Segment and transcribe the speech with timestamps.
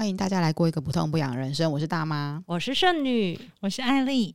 [0.00, 1.70] 欢迎大家来过一个不痛不痒的人生。
[1.70, 4.34] 我是大妈，我是剩女，我是艾丽。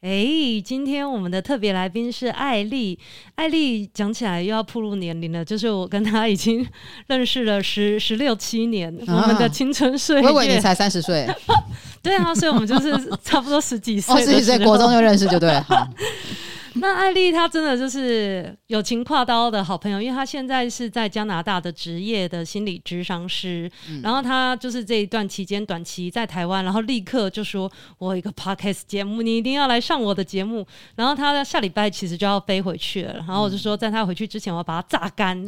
[0.00, 0.24] 哎，
[0.64, 2.98] 今天我们的特别来宾是艾丽。
[3.34, 6.66] 艾丽讲起来又要步入年龄了，就是我跟她已经
[7.08, 10.26] 认识了十十六七年，啊、我们的青春岁月。
[10.26, 11.28] 我以为你才三十岁。
[12.02, 12.90] 对啊，所以我们就是
[13.22, 15.62] 差不多十几岁，十几岁国中就认识就对了。
[15.64, 15.86] 好
[16.76, 35.46] 那艾丽她真的就是友情跨刀的好朋友，因为她现在是在加拿大的职业的心理智商师，嗯、然后她就是这一段期间短期在台湾，然后立刻就说：“我有一个 podcast 节目，你一定要来上我的节目。”然后她下礼拜其实就要飞回去了，然后我就说，在她回去之前，我要把她榨干，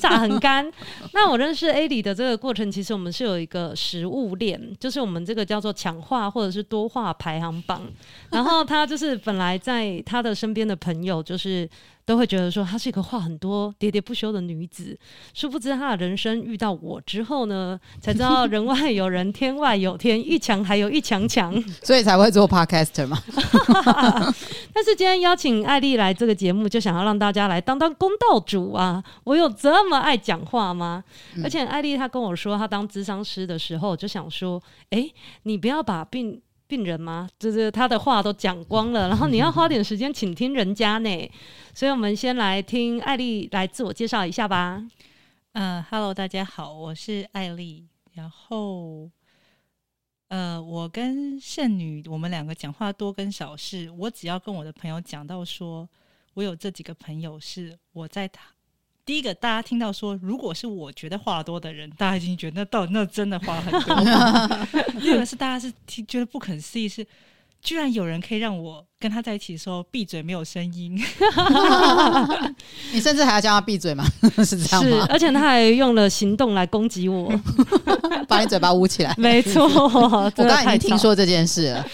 [0.00, 0.70] 榨很干。
[1.12, 7.82] 那我认识艾丽的这个过程，其实我们是有一个食物链，就是我们这个叫做强化或者是多化排行榜。
[8.30, 11.68] 然后她就是本来在她的身边的朋友就是
[12.04, 14.98] 都会觉得说她是一个话很多、喋喋不休的女子，
[15.34, 23.22] 殊不知她的人生遇到我之后呢，才知道人外有人，天外有天，一强还有一强强， 所以才会做 podcaster 嘛。
[24.74, 29.02] 但是今天邀请艾丽来这个节目，就想要让大家来当当公道主啊！
[29.24, 31.04] 我有这么爱讲话吗？
[31.36, 36.40] 嗯、而且艾丽她跟我说，她当咨商师的时候，就想说，哎、欸，你不要把病。
[36.72, 37.28] 病人吗？
[37.38, 41.30] 就是他的话都讲光了，然后你要花点时间倾听人家呢。
[41.74, 44.82] 所以，我们先来听艾丽来自我介绍一下吧。
[45.52, 47.86] 嗯哈喽，Hello, 大家好，我是艾丽。
[48.14, 49.10] 然后，
[50.28, 55.86] 呃，我跟圣女，我们两个讲话多跟少是，我只要跟我的朋友讲到说，
[56.32, 58.44] 我有这几个朋友是我在他。
[59.04, 63.96] 第一个，大家听到说，如果是我觉得话多的人，大家已经觉得那到那真的话很多。
[65.02, 67.04] 第二个是大家是听觉得不可思议，是
[67.60, 70.96] 居然有人可以让我跟他在一起的时候闭嘴没有声音。
[72.92, 74.04] 你甚至还要叫他闭嘴吗？
[74.46, 75.06] 是这样吗？
[75.06, 77.32] 是，而且他还用了行动来攻击我，
[78.28, 79.12] 把你嘴巴捂起来。
[79.18, 81.88] 没错，我刚才已经听说这件事了。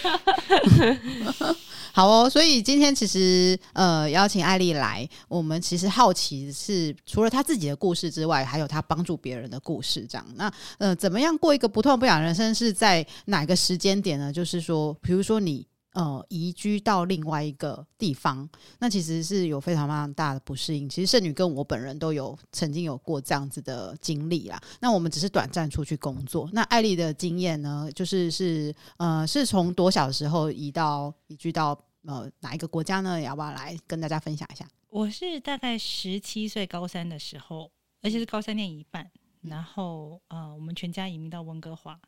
[1.91, 10.05] 好哦，所以今天其实呃邀请艾丽来，我们其实好奇是除了她自己的故事之外，还有她帮助别人的故事。
[10.07, 12.53] 这样，那呃怎么样过一个不痛不痒人生？
[12.53, 14.31] 是在哪个时间点呢？
[14.31, 18.47] 就是说，比如说你呃移居到另外一个地方，
[18.79, 20.87] 那其实是有非常非常大的不适应。
[20.87, 24.59] 其实圣女跟我本人都有曾经有过这样子的经历啦。
[24.79, 26.49] 那我们只是短暂出去工作。
[26.53, 31.77] 那艾丽的经验呢，就是是呃是从多小的时候移到移居到。
[32.03, 33.19] 呃，哪一个国家呢？
[33.21, 34.67] 要不要来跟大家分享一下？
[34.89, 37.71] 我是大概十七岁高三的时候，
[38.01, 39.11] 而且是高三念一半，
[39.41, 41.99] 然后呃，我们全家移民到温哥华。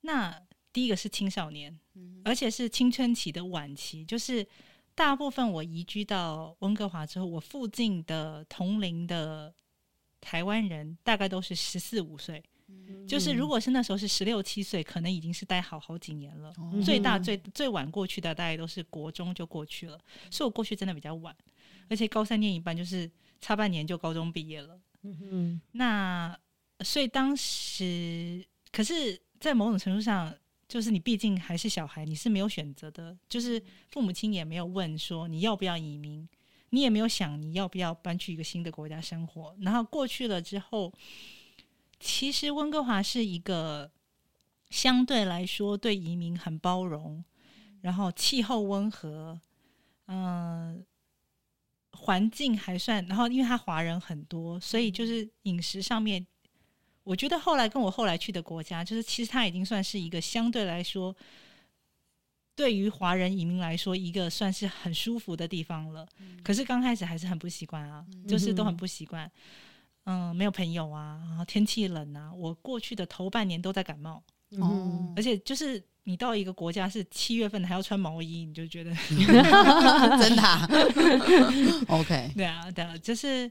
[0.00, 0.36] 那
[0.72, 1.78] 第一个是青少年，
[2.24, 4.46] 而且是青春期的晚期，就是
[4.94, 9.54] 大部分我移居到温哥华之后，我附近的同龄的
[10.20, 12.42] 台湾人大概都是十四五岁。
[13.06, 16.52] 就是，如果是那时候是十六七岁，可能已经是待好好几年了。
[16.58, 19.98] 嗯、最大最最晚过去的，大概都是国中就过去了。
[20.30, 21.36] 所以我过去真的比较晚，
[21.88, 23.10] 而且高三念一半，就是
[23.40, 24.80] 差半年就高中毕业了。
[25.72, 26.38] 那
[26.84, 30.32] 所以当时，可是，在某种程度上，
[30.68, 33.18] 就是你毕竟还是小孩，你是没有选择的。
[33.28, 36.28] 就是父母亲也没有问说你要不要移民，
[36.68, 39.56] 你也没有想你要不要搬去一个新的国家生活。
[39.60, 40.94] 然后过去了之后。
[42.00, 43.90] 其实温哥华是一个
[44.70, 47.22] 相对来说对移民很包容，
[47.82, 49.38] 然后气候温和，
[50.06, 56.26] 嗯、呃，环境还算，然后因为他华人很多，所以就是饮食上面，
[57.04, 61.14] 我觉得后来跟我后来去的国家，就是其实它已经算是一个相对来说，
[62.54, 66.06] 对于华人移民来说，一个算是很舒服的地方了。
[66.42, 69.26] 可是刚开始还是很不习惯啊，就是都很不习惯。
[69.26, 69.32] 嗯，
[70.34, 78.90] 没有朋友啊，然后天气冷啊，我过去的头半年都在感冒，嗯，而且就是你到一个国家是七月份还要穿毛衣，你就觉得
[80.18, 80.68] 真的啊？
[81.88, 83.50] OK，对啊，对啊，就是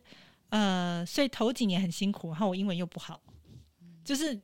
[0.49, 3.21] 呃，所以头几年很辛苦，然后我英文又不好，
[4.03, 4.41] 就是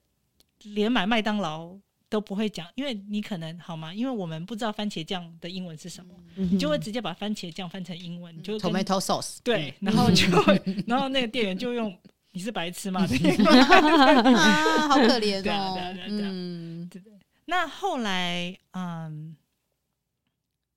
[0.64, 1.76] 连买麦当劳。
[2.16, 3.94] 都不会讲，因为你可能好吗？
[3.94, 11.94] 因为我们不知道番茄酱的英文是什么，嗯、你就会直接把番茄酱翻成英文，就 tomato sauce 对，然后就会， 然后那个店员就用
[12.32, 13.02] 你是白痴吗？
[13.04, 17.12] 啊，好可怜哦，对啊，对啊，对啊，嗯，对对。
[17.48, 19.36] 那后来，嗯，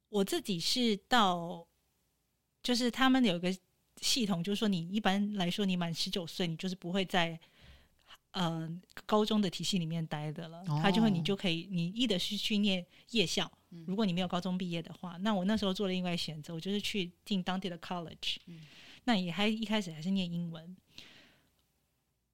[0.09, 1.65] 我自己是到，
[2.65, 3.57] 就是他们有一个
[4.03, 7.39] 系统，就是说你一般来说你满十九岁，你就是不会再。
[8.41, 13.51] 嗯、呃，高中的体系里面待的了，他就会你就可以，你一的是去念夜校。
[13.87, 18.37] 如果你没有高中毕业的话，那我那时候做了另外选择，我就是去进当地的 college。
[19.05, 20.77] 那也还一开始还是念英文。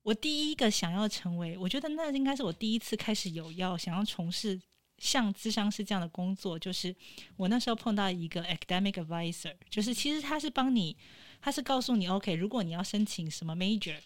[0.02, 4.60] 我第一个想要成为，我觉得那应该是我第一次开始有要想要从事
[4.98, 6.94] 像咨商师这样的工作，就是
[7.36, 10.94] 我那时候碰到一个 academic advisor，就是其实他是帮你，
[11.40, 13.98] 他是告诉你，OK，如果你要申请什么 major，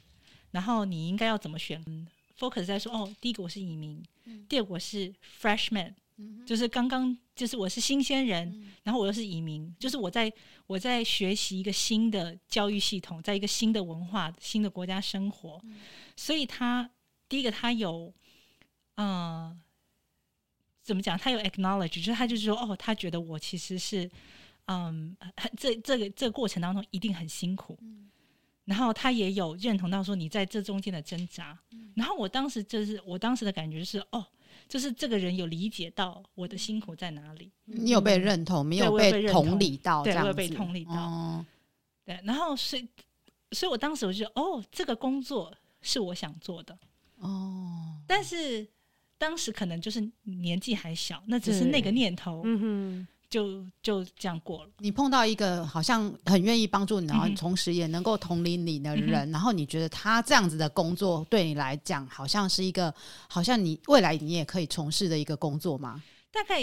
[0.50, 1.83] 然后你应该要怎么选
[2.39, 4.03] ，focus 在说，哦，第一个我是移民，
[4.49, 5.95] 第二个我是 freshman。
[6.45, 10.33] 就是刚刚，就是我是新鲜人，嗯、然后我又是移民，就是我在
[10.67, 15.77] 我在学习一个新的教育系统，在一个新的文化、新的国家生活，嗯、
[16.17, 16.91] 所以他
[17.29, 18.12] 第一个他有，
[18.97, 19.56] 嗯、呃，
[20.83, 21.17] 怎么讲？
[21.17, 24.11] 他有 acknowledge，就是他就是说，哦，他觉得我其实是，
[24.67, 25.17] 嗯，
[25.56, 28.11] 这这个这个过程当中一定很辛苦，嗯、
[28.69, 34.25] 然后他也有认同到说你在这中间的挣扎，嗯、然后我当时就是我当时的感觉是，哦。
[34.67, 41.47] 就是这个人有理解到我的辛苦在哪里，你有被认同，没有被同理到，对，我有被同理到，哦、
[42.05, 42.87] 对，然后所以，
[43.53, 46.79] 所以我当时我就哦，这个工作是我想做的，
[47.17, 48.69] 哦，但是
[49.17, 53.09] 当时可能就是年纪还小，那只是那个念头，嗯哼。
[53.30, 54.70] 就就这样过了。
[54.78, 62.94] 你碰到一个好像很愿意帮助你，然后同时也能够同理你的人，嗯、然后你觉得他这样子的工作对你来讲，好像是一个，
[63.28, 66.02] 好像你未来你也可以从事的一个工作吗？
[66.30, 66.60] 大概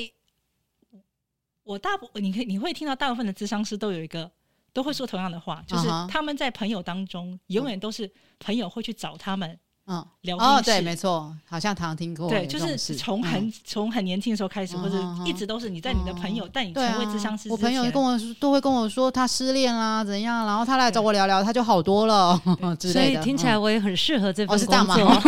[1.64, 4.32] 我大部你可以你会听到大部分的智商师都有一个
[4.74, 9.60] 都会说同样的话，就是他们在朋友当中永远都是朋友会去找他们。
[9.88, 12.28] 嗯，聊天哦，对，没错，好像常常听过。
[12.28, 17.52] 对，就是从很从很年轻的时候开始，或者一直都是你在你的朋友带你成为智商师。
[17.52, 22.36] 我朋友跟我，都会跟我说他失恋啦，怎样，然后他来找我聊聊，他就好多了。
[22.80, 25.22] 所以听起来我也很适合这份工作。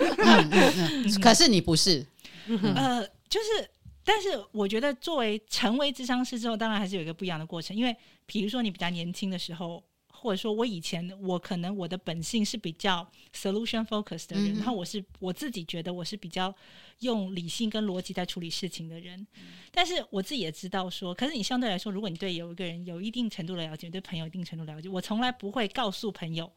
[1.22, 2.06] 可是你不是，
[2.76, 3.66] 呃，就是，
[4.04, 7.96] 但是我觉得作为成为智商师之后，当然还是有一个不一样的过程，因为
[8.26, 9.82] 比如说你比较年轻的时候。
[10.20, 16.54] 或者说，我以前我可能我的本性是比较 solution focused 的人，嗯、然后我是我自己觉得我是比较
[16.98, 19.18] 用理性跟逻辑在处理事情的人。
[19.36, 26.52] 嗯、但是我自己也知道说，可是你相对来说，如果你对有一个人有一定程度的了解，对朋友一定程度了解，我从来不会告诉朋友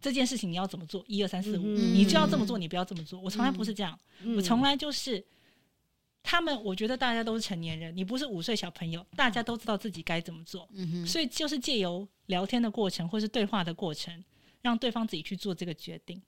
[0.00, 3.18] 这件事情你要怎么做，一二三四五，你就要这么做，你不要这么做。
[3.18, 5.24] 我从来不是这样，嗯、我从来就是。
[6.28, 14.24] 他们，我觉得大家都是成年人，你不是五岁小朋友，大家都知道自己该怎么做，嗯、哼所以就是借由聊天的过程或是对话的过程，
[14.60, 16.20] 让对方自己去做这个决定。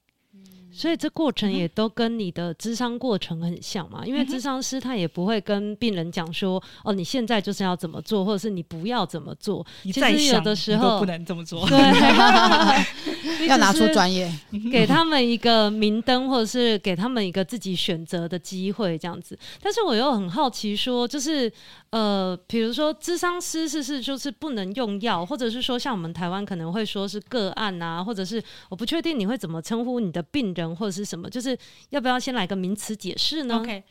[0.70, 9.66] 所以这过程也都跟你的咨商过程很像嘛，因为咨商师他也不会跟病人讲说，哦，你现在就是要怎么做，或者是你不要怎么做。
[9.82, 11.78] 你其实有的时候不能这么做，对，
[13.48, 14.30] 要拿出专业，
[14.70, 19.36] 给他们一个明灯，或者是给他们一个自己选择的机会，这样子。
[19.60, 21.52] 但是我又很好奇，说就是。
[21.90, 31.56] 呃，比如说，咨商师是是就是不能用药，或者是说，像我们台湾可能会说是个案啊，或者是我不确定你会怎么称呼你的病人或者是什么，就是
[31.90, 33.84] 要不要先来个名词解释呢？OK，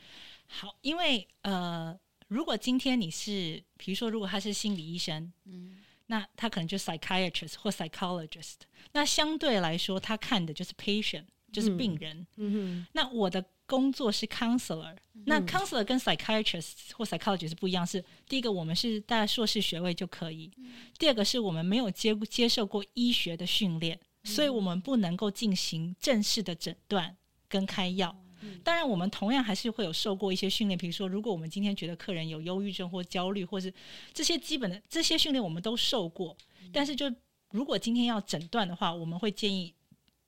[0.47, 1.97] 好，因为呃，
[2.27, 8.55] 如果今天你是，比如说，如果他是心理医生，嗯，那他可能就 psychiatrist 或 psychologist，
[8.93, 13.43] 那相对来说，他看的就是 patient，就是病人，嗯，那我的。
[13.69, 14.95] 工作是 counselor，
[15.25, 20.49] 那 counselor 跟 psychiatrist 或 psychologist 是不一样，是第一个我们是大概硕士学位就可以，
[20.97, 27.15] 第二个是我们没有接接受过医学的训练，所以我们不能够进行正式的诊断
[27.47, 28.15] 跟开药。
[28.63, 33.73] 当然，我们同样还是会有受过一些训练，比如说，如果我们今天觉得客人有忧郁症或焦虑，或是
[34.13, 36.35] 这些基本的这些训练我们都受过，
[36.71, 37.11] 但是就
[37.51, 39.73] 如果今天要诊断的话，我们会建议，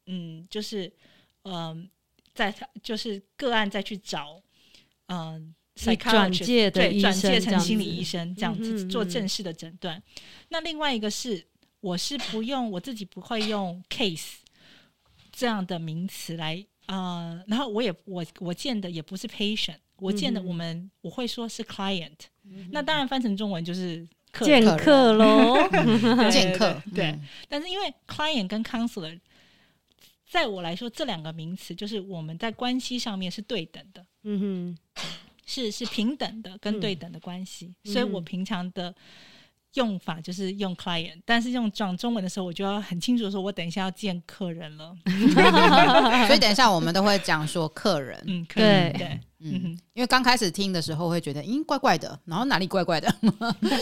[0.08, 0.92] 嗯，就是
[1.44, 1.54] 嗯。
[1.54, 1.90] 呃
[2.36, 4.42] 在就是个案再去找，
[5.08, 5.54] 嗯、
[5.86, 9.98] 呃，转介的医生，转介成心理医生这样子做正式的诊断。
[9.98, 11.46] 嗯嗯嗯，那另外一个是，
[11.82, 14.34] 我是不用我自己不会用 case
[15.32, 16.96] 这样的名词来啊、
[17.30, 25.56] 呃，然后我也我我见的也不是 patient，我见的我们、嗯、我会说是 client，、嗯、那当然翻成中文就是客见客喽，
[26.32, 29.20] 见客对，嗯、但是因为 client 跟 counselor。
[30.32, 35.04] 在我来说，这两个名词就是我们在关系上面是对等的，嗯哼，
[35.44, 38.94] 是是平等的跟对等的关系，嗯、所以我平常的
[39.76, 44.96] 用法就是用 client，但是用讲中文的时候，我就要很清楚的说，我等一下要见客人了，
[46.28, 49.62] 所以等一下我们都会讲说客人，嗯，客人对，对，嗯。
[49.64, 53.14] 哼，因为刚开始听的时候会觉得，咦，怪怪的，然后哪里怪怪的，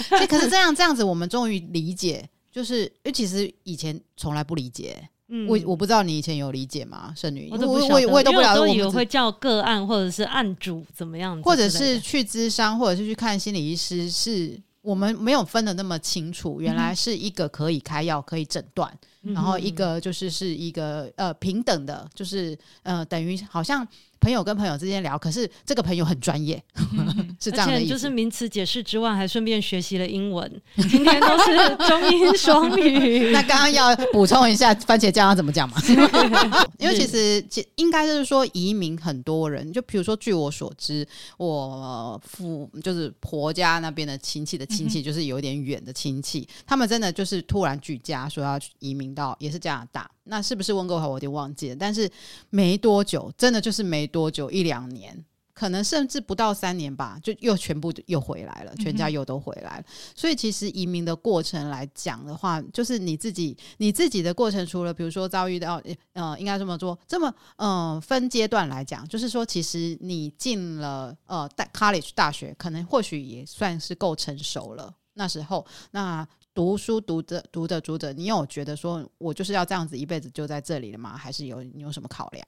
[0.10, 5.08] 所以可是这样这样子，我们终于理解，就是因为其实以前从来不理解。
[5.30, 7.14] 嗯，我我不知道你以前有理解吗？
[7.14, 14.58] 圣女，我都不我我也都不了解，我以为会叫个案或者是案主怎么样，或者是去咨商，或者是去看心理医师，是
[14.90, 16.62] 我们没有分的那么清楚。
[16.62, 18.92] 原来是一个可以开药、可以诊断，
[19.22, 23.86] 然后一个就是是一个呃平等的，就是呃等于好像。
[24.28, 26.62] 朋友跟朋友之间聊，可是这个朋友很专业，
[26.98, 27.90] 嗯、是这样的意思。
[27.92, 30.62] 就是名词解释之外，还顺便学习了英文。
[30.76, 33.32] 今天都是中英双语。
[33.32, 35.82] 那刚刚要补充一下，番茄酱要怎么讲嘛？
[36.78, 41.08] 因为其实其应该就是说，移民很多人，就比如说，据我所知，
[41.38, 50.12] 我父就是婆家那边的亲戚的亲戚，就是有点远的亲戚，嗯、他们真的就是突然举家说要移民到，也是加拿大。
[50.28, 51.08] 那是不是温哥华？
[51.08, 52.10] 我有点忘记了，但是
[52.50, 59.84] 没多久，真的就是没多久，一两年，可能甚至不到三年吧，就又全部又回来了，全家又都回来了。
[59.88, 65.82] 嗯、所以其实移民的过程来讲的话，就是你自己你自己的过程，除了比如说遭遇到
[66.14, 74.94] 呃，应该这么说，这么嗯、呃、分阶段来讲，就是说其实你进了呃大 college 大学，可能或许也算是够成熟了。
[75.14, 76.28] 那时候那。
[76.58, 81.16] 读书读着读着读着，你有觉得说我就是要这样子一辈子就在这里了吗？
[81.16, 82.44] 还是有你有什么考量？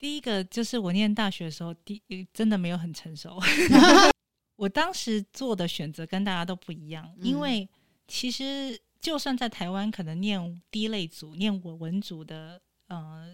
[0.00, 2.02] 第一个就是我念大学的时候，第
[2.34, 3.40] 真的没有很成熟。
[4.58, 7.68] 我当时做的选择跟大家都不一样，因为
[8.08, 13.32] 其实就算在台湾，可能念第一类组、念文文组的，呃，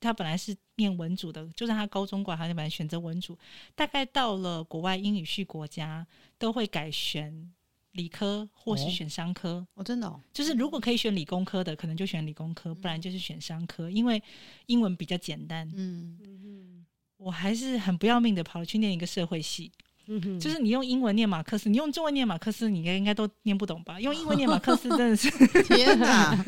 [0.00, 3.38] 他本来是念文组的，就算他高中过来，他就本来选择文组，
[3.74, 7.50] 大概到了国外英语系国家，都会改选。
[7.92, 14.22] 理科或是选商科，哦，哦，真的，哦，就是如果可以选理工科的，可能就选理工科，不然就是选商科，因为
[14.66, 15.70] 英文比较简单。
[15.76, 19.70] 嗯嗯，我还是很不要命的跑去念一个社会系，
[20.06, 23.98] 嗯哼，就是你用英文念马克思，你用中文念马克思，你应该应该都念不懂吧？
[24.00, 25.30] 用英文念马克思真的是
[25.64, 26.44] 天哪！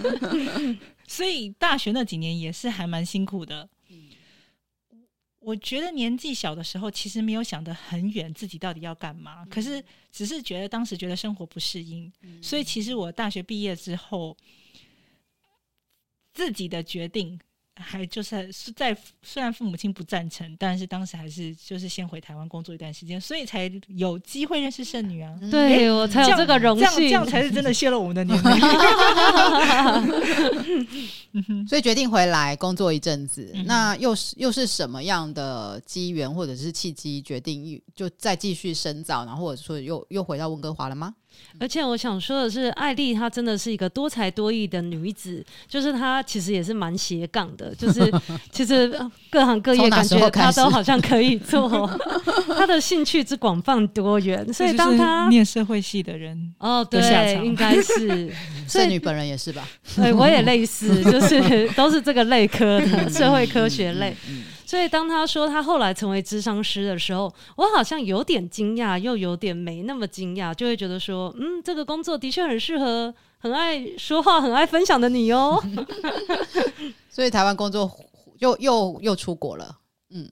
[1.07, 3.69] 所以大学那几年也是还蛮辛苦的。
[5.45, 9.43] 我觉得年纪小的时候，其实没有想得很远，自己到底要干嘛。
[9.45, 14.37] 嗯、可是只是觉得当时觉得生活不适应，嗯、所以其实我大学毕业之后，
[16.33, 17.39] 自己的决定。
[17.76, 25.35] 还就是是在虽然父母亲不赞成，但是当时还是就是先回台湾工作一段时间，所以才有机会认识圣女啊。
[25.50, 28.50] 对，我才有这个荣幸，这样这样才是真的泄露我们的年龄。
[31.66, 41.12] 所以决定回来工作一阵子，那又是又是什么样的机缘或者是契机决定就再继续深造，然后或者说又又回到温哥华了吗？
[41.61, 48.12] 而且我想说的是，艾丽她真的是一个多才多艺的女子，就是她其实也是蛮斜杠的，就是
[48.50, 48.93] 其实
[49.31, 51.88] 各行各业感觉她都好像可以做，
[52.57, 57.00] 她的兴趣之广泛多元，所以当她念社会系的人哦，对，
[57.45, 58.33] 应该是
[58.69, 59.69] 圣女本人也是吧？
[59.95, 64.11] 对，我也类似，就是都是这个类科的社会科学类。
[64.11, 75.62] 嗯嗯嗯所以当他说他后来成为咨商师的时候，我好像有点惊讶，又有点没那么惊讶，就会觉得说，嗯，这个工作的确很适合很爱说话、很爱分享的你哦。
[77.11, 77.90] 所以台湾工作
[78.38, 79.78] 又又又出国了，
[80.09, 80.30] 嗯，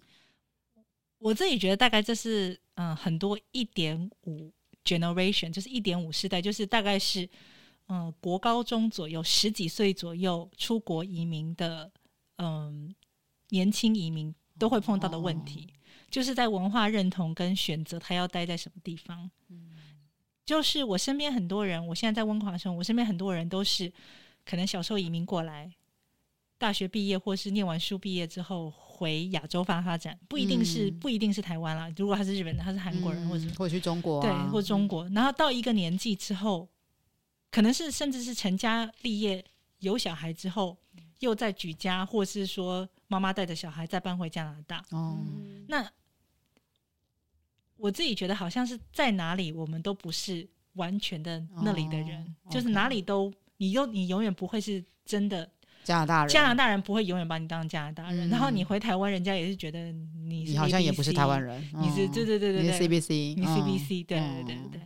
[1.19, 4.51] 我自己觉得大概这是嗯很多一点五
[4.85, 7.29] generation，就是一点五世代，就是大概是
[7.89, 11.91] 嗯国高中左右十几岁左右出国移民的
[12.39, 12.95] 嗯。
[13.53, 15.77] 年轻移民都会碰到的问题，哦、
[16.11, 19.31] 就是在文化认同跟选择，他要待在什么地方。
[19.51, 19.73] 嗯、
[20.47, 23.93] 就是我身边很多人，我现在在温哥华生活，我身边很多人都是
[24.47, 25.71] 可能小时候移民过来，
[26.57, 31.93] 大学毕业或是念完书毕业之后回亚洲发发展，不一定是、嗯、不一定是台湾啦。
[31.99, 35.07] 如果他是日本人，他是韩国人，或者或去中国、啊，对，或中国。
[35.11, 36.67] 然后到一个年纪之后，
[37.51, 39.45] 可能是甚至是成家立业
[39.81, 40.79] 有小孩之后，
[41.19, 42.89] 又在举家，或是说。
[43.13, 44.83] 妈妈带着小孩再搬回加拿大。
[44.91, 45.23] 哦，
[45.69, 45.87] 那
[47.77, 55.47] 我自己觉得好像是在哪里，我们都不是完全的那里的人，哦、就是哪里都，你又你永远不会是真的
[55.85, 56.33] 加拿大人。
[56.33, 64.81] 加拿大人不会永远把你当加拿大人，嗯、然后你回台湾，人家也是觉得你你好像也不是台湾人，你是对对对对对，你是 CBC，你 CBC，对对对对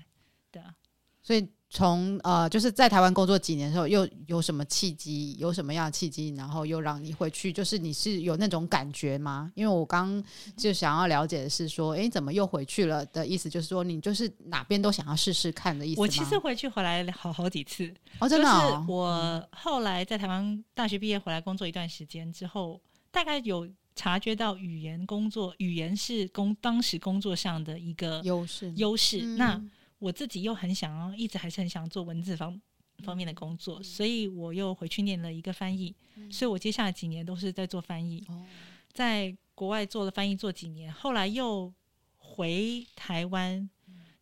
[0.51, 0.75] 对啊，
[1.23, 1.49] 所以。
[1.69, 5.37] 从呃，就是在台湾工作几年的时候，又有什么契机？
[5.37, 6.33] 有什么样的契机？
[6.37, 7.53] 然后又让你回去？
[7.53, 9.51] 就是你是有那种感觉吗？
[9.55, 10.23] 因为我刚
[10.57, 13.05] 就想要了解的是说，诶，怎么又回去了？
[13.07, 16.01] 的意思就是说，你就是哪边都想要试试看的意思？
[16.01, 18.61] 我其实回去回来好好几次哦，真的哦。
[18.61, 22.81] 就是我后来在台湾大学毕业回来工作一段时间之后，
[23.11, 29.21] 大概有察觉到语言工作，语言是工当时工作上的一个优势优势。
[29.23, 29.63] 嗯、那
[29.99, 32.61] 我自己又很想要，一直还是很想做文字方
[33.05, 38.45] 方面的工作，嗯、所以我又回去念了一个翻译，嗯、所以我接下来几年都是在做翻译，哦、
[38.93, 41.73] 在国外做了翻译做几年，后来又
[42.19, 43.69] 回台湾，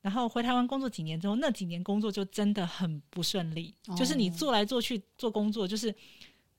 [0.01, 5.95] 然后回台湾工作几年之后，那几年工作就真的很不顺利，哦、就是你做来做去做工作，就是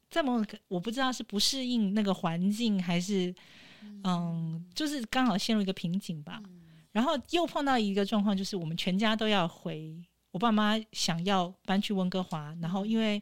[0.09, 3.33] 在某种我不知道是不适应那个环境，还是
[3.81, 6.41] 嗯，嗯，就是刚好陷入一个瓶颈吧。
[6.45, 6.61] 嗯、
[6.95, 13.21] 然后又碰到一个状况，就是我们全家都要回，我爸妈想要搬去温哥华，然后因为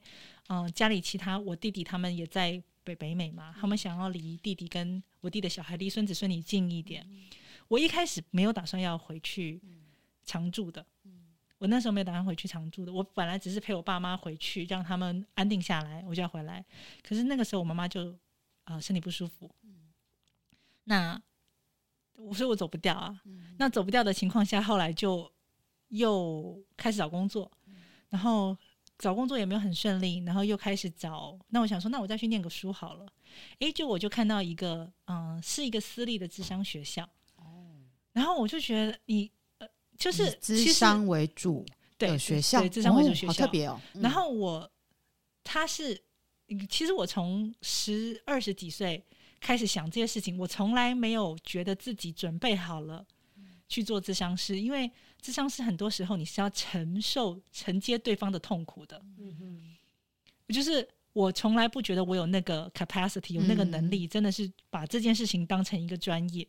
[0.49, 7.03] 嗯家里其他我弟弟他们也在北北美嘛，他们想要离弟弟跟我弟的小孩离孙子孙女近一点。
[7.09, 7.23] 嗯、
[7.67, 9.59] 我一开始没有打算要回去。
[10.25, 10.85] 常住的，
[11.57, 12.93] 我那时候没有打算回去常住的。
[12.93, 16.63] 我本来只是陪我爸妈回去，让他们安定下来，我就要回来。
[17.01, 18.13] 可是那个时候我妈妈就
[18.63, 19.53] 啊、呃、身体不舒服，
[20.85, 21.21] 那
[22.15, 23.19] 我说我走不掉啊。
[23.57, 25.31] 那走不掉的情况下，后来就
[25.89, 27.51] 又开始找工作，
[28.09, 28.57] 然后
[28.97, 31.37] 找工作也没有很顺利，然后又开始找。
[31.49, 33.05] 那我想说，那我再去念个书好了。
[33.59, 37.03] 诶，就我就看到一个嗯、呃，是一个私立的智商学校，
[37.35, 37.67] 哦
[38.11, 39.67] 然后我就觉得你呃。
[39.95, 41.63] 就是智商为主
[41.99, 43.79] 的学校，对，咨商为主学校，好特别哦。
[43.93, 44.69] 然后我，
[45.43, 46.03] 他是，
[46.67, 49.01] 其实我从十二十几岁
[49.43, 53.05] 开始想这些事情，我从来没有觉得自己准备好了
[53.67, 54.89] 去做智商师，因为
[55.21, 58.99] 智商师很多时候你是要承受承接对方的痛苦的。
[59.17, 66.47] 嗯哼，就是我从来不觉得我有那个 capacity，有那个能力，真的是把这件事情当成一个专业。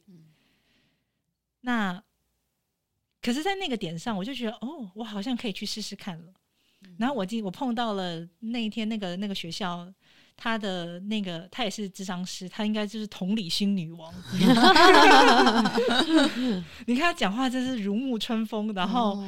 [1.61, 2.03] 那。
[3.25, 6.35] 可是，在那个点上，我就觉得，哦，我好像可以去试试看了。
[6.83, 9.91] 嗯、然后我今我碰到了那一天，那个那个学校，
[10.37, 14.13] 他的那个他也是智商师，他应该就是同理心女王。
[16.87, 19.25] 你看他讲话真是如沐春风，然后，哦、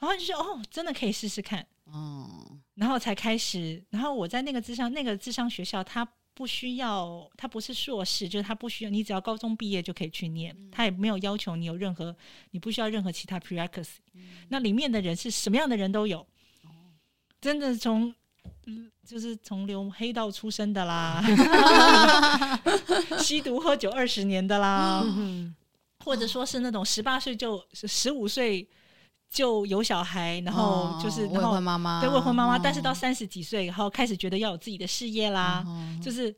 [0.00, 1.66] 然后就说，哦，真的可以试试看。
[1.84, 6.06] 哦，然后才开始，然后我在那个智商那个智商学校，他。
[6.34, 12.16] 不需要，他不是硕士，就是他不需要，你只要高中毕业就可以去念，他也没有要求你有任何，
[12.52, 13.96] 你不需要任何其他 prerequisite。
[14.48, 16.24] 那里面的人是什么样的人都有，
[17.40, 18.14] 真的从，
[19.06, 21.22] 就是从流黑道出身的啦，
[23.20, 25.02] 吸毒喝酒二十年的啦，
[26.04, 28.68] 或者说是那种十八岁就十五岁。
[29.30, 35.62] 就有小孩，然后就是然后未婚妈妈，对未婚妈妈，但是到三十几岁，然后开始觉得要有自己的事业啦，
[36.02, 36.34] 就是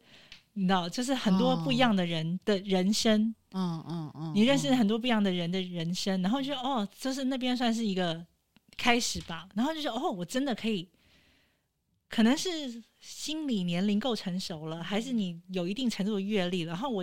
[0.55, 8.20] 你知道，就是很多不一样的人的人生，嗯嗯嗯，你认识很多不一样的人的人生，然后就哦，就是那边算是一个
[8.76, 10.88] 开始吧，然后就说哦，我真的可以，
[12.11, 17.03] 可能是心理年龄够成熟了，还是你有一定程度的阅历，然后我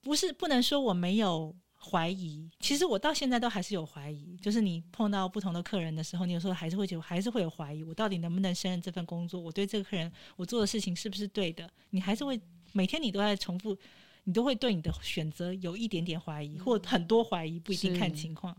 [0.00, 1.54] 不是不能说我没有。
[1.88, 4.36] 怀疑，其实我到现在都还是有怀疑。
[4.42, 7.84] 就是你碰到不同的客人的时候，你有时候还是会觉得，还是会有怀疑。
[7.84, 9.40] 我到底能不能胜任这份工作？
[9.40, 11.70] 我对这个客人，我做的事情是不是对的？
[11.90, 12.40] 你还是会
[12.72, 13.76] 每天你都在重复，
[14.24, 18.56] 你都会对你的选择有一点点怀疑，或很多怀疑，不一定看情况。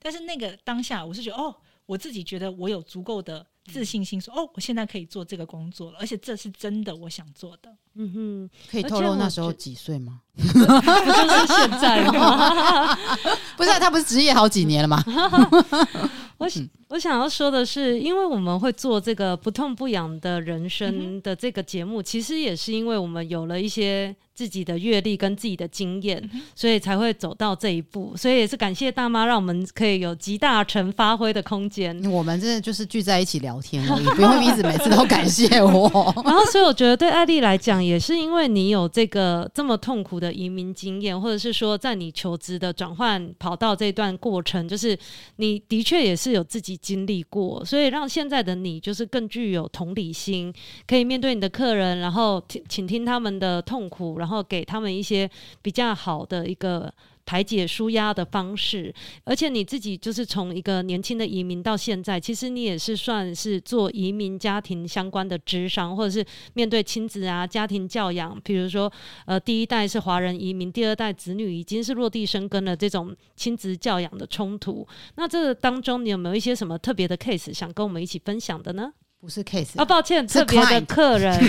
[0.00, 7.70] 但是那个当下，我是觉得，哦，我自己觉得我有足够的自信心，说，哦，我现在可以做这个工作了，而且这是真的，我想做的。
[7.94, 10.20] 嗯哼，可以透露那时候几岁吗？
[10.34, 12.96] 不就是现在吗？
[13.56, 15.02] 不是、啊，他不是职业好几年了吗？
[16.38, 16.48] 我
[16.88, 26.22] 我想要说的是，因为我们会做这个不痛不痒的人生的这个节目，其实也是因为我们有了一些自己的阅历跟自己的经验，
[26.54, 28.16] 所以才会走到这一步。
[28.16, 31.98] 所以也是感谢大妈，让我们可以有极大成发挥的空间。
[32.10, 35.90] 我们真的就是聚在一起聊天而已， 不用一直每次都感谢我。
[36.24, 44.98] 然后，所以我觉得对艾丽来讲，也是因为你有这个这么痛苦的移民经验，或者是说在你求职的转换跑道这段过程，就是
[45.36, 50.52] 你的确也是有自己经历过，所以让现在的你就是更具有同理心，
[50.86, 55.28] 可以面对你的客人，然后听倾听他们的痛苦，然后给他们一些
[55.60, 56.92] 比较好的一个。
[57.24, 68.92] 排解舒压的方式，而且你自己就是从一个年轻的移民到现在，其实你也是算是做移民家庭相关的智商，或者是面对亲子啊、家庭教养，比如说
[69.24, 74.84] 呃，第一代是华人移民，第二代子女已经是落地生根了，这种亲子教养的冲突。
[75.14, 78.92] 那这个当中，你有没有一些什么特别的 case 想跟我们一起分享的呢？
[79.20, 81.38] 不是 case 啊，抱歉，特别的客人。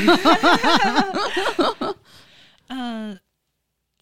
[2.73, 3.19] 嗯。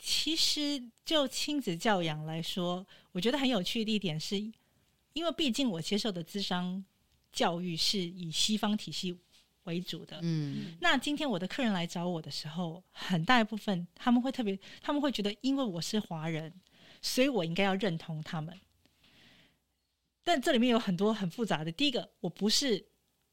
[0.03, 4.35] 其实就亲子教养来说，我觉得很有趣的一点是，
[5.13, 6.83] 因为毕竟我接受的智商
[7.31, 9.15] 教育是以西方体系
[9.65, 10.17] 为主的。
[10.23, 16.51] 嗯，那今天我的客人来找我的时候，很大一部分他们会特别，他们会觉得，因为我是华人，
[16.99, 18.59] 所以我应该要认同他们。
[20.23, 21.71] 但这里面有很多很复杂的。
[21.71, 22.83] 第一个，我不是，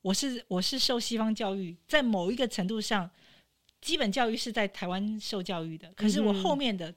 [0.03, 3.11] 我是我是受西方教育，在某一个程度上。
[3.81, 6.93] 基本教育是在台湾受教育的，可是我后面的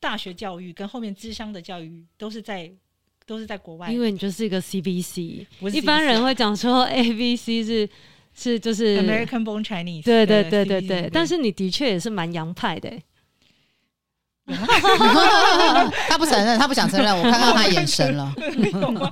[0.00, 2.70] 大学教育跟后面智商的教育都是在
[3.26, 3.90] 都是在国外。
[3.92, 7.88] 因为你就是一个 CBC，一般人会讲说 ABC 是
[8.34, 10.04] 是就是 American Born Chinese。
[10.04, 12.92] 对对对对对，对但是你的确也是蛮洋派的。
[14.46, 18.32] 他不承认，他不想承认，我看到他眼神了。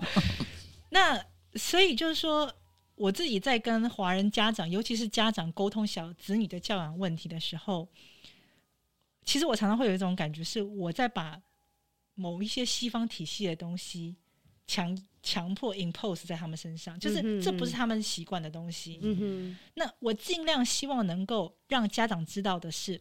[0.90, 1.20] 那
[1.56, 2.48] 所以就是说，
[2.94, 7.88] 我自己在跟华人家长，尤其是家长沟通小子女的教养问题的时候，
[9.24, 11.40] 其实我常常会有一种感觉，是我在把
[12.14, 14.14] 某一些西方体系的东西
[14.66, 19.00] 强强迫 impose 在他们身上，就是这不是他们习惯的东西。
[19.02, 23.00] 嗯哼，那我尽量希望能够让家长知道的是。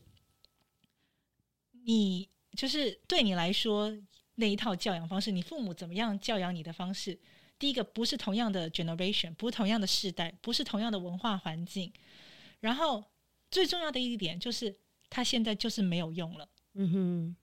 [1.86, 3.94] 你就是对你来说
[4.36, 7.20] 那一套教养方式，你父母怎么样教养你的方式，
[7.60, 11.92] 第一个不是同样的 generation，不是同样的世代，不是同样的文化环境，
[12.60, 13.04] 然后
[13.50, 14.76] 最重要的一点就是
[15.10, 16.50] 他现在就是没有用了。
[16.74, 17.36] 嗯哼，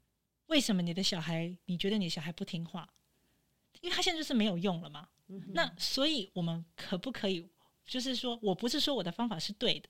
[0.47, 2.89] 为什么你的小孩你觉得你的小孩不听话？
[3.81, 5.09] 因为他现在就是没有用了嘛。
[5.29, 5.43] 嗯。
[5.55, 7.49] 那所以我们可不可以
[7.87, 9.89] 就是说我不是说我的方法是对的，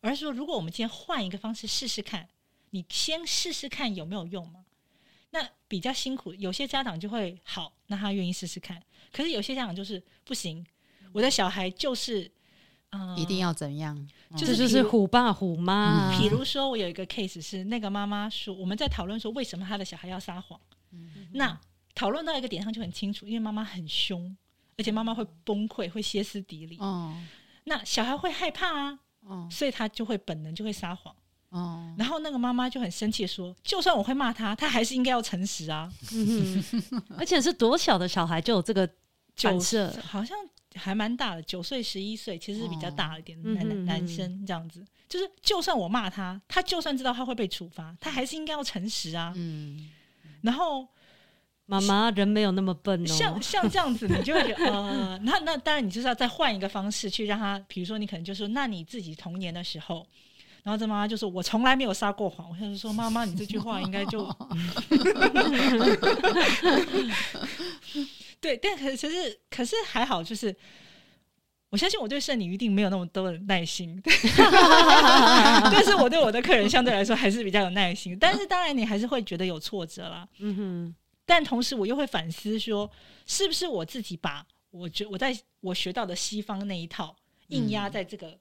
[0.00, 2.28] 而是说如果我们今天换一个方式试试看。
[2.70, 4.66] 你先试试看有没有用嘛？
[5.30, 8.82] 那比较辛苦，有些家长就会好，那他愿意试试看。
[9.12, 10.64] 可是有些家长就是不行，
[11.12, 12.30] 我的小孩就是，
[12.90, 14.08] 呃、一定要怎样？
[14.36, 16.16] 就是就是虎爸虎妈。
[16.18, 20.58] 比如说，我有一个 case 是那个妈妈说，我们在讨论说为什么他的小孩要撒谎。
[20.92, 21.58] 嗯、那
[21.94, 24.36] 讨论到一个点上就很清楚，因为妈妈很凶，
[24.76, 26.76] 而且妈妈会崩溃，会歇斯底里。
[26.78, 27.14] 哦、
[27.64, 31.14] 那小孩会害怕啊，哦、所以他就会本能就会撒谎。
[31.50, 35.90] 哦，然后那个妈妈就很生气说：“就算我会骂他，他还是应该要诚实啊！
[36.12, 36.62] 嗯、
[37.16, 38.86] 而且是多小的小孩就有这个
[39.34, 40.36] 角色，好像
[40.74, 44.84] 还蛮大的，九岁、十一岁，其实是比较大一点的男、哦、男生这样子。
[45.08, 49.32] 就是就算我骂他，他就算知道他会被处罚，他还是应该要诚实啊。
[49.34, 49.88] 嗯，
[50.42, 50.86] 然后
[51.64, 60.06] 妈妈人没有那么笨哦，像像这样子，你就会觉得呃，那那当然你就是要再换一个方式去让他，比如说你可能就说，那你自己童年的时候。”
[60.64, 64.28] 然后这妈妈就说：“我从来没有撒过谎。”我就说： “妈妈，你这句话应该就
[68.40, 70.54] 对，但可其实可是还好，就是
[71.70, 74.00] 我相信我对圣女一定没有那么多的耐心，
[75.72, 78.16] 但是我对我的客人相对来说还是比较有耐心。
[78.18, 80.28] 但是当然，你还是会觉得有挫折啦。
[80.38, 80.94] 嗯哼。
[81.26, 82.90] 但同时，我又会反思说，
[83.26, 87.14] 是不是我自己把我觉我在我学到的西方那一套
[87.48, 88.38] 硬压在这个。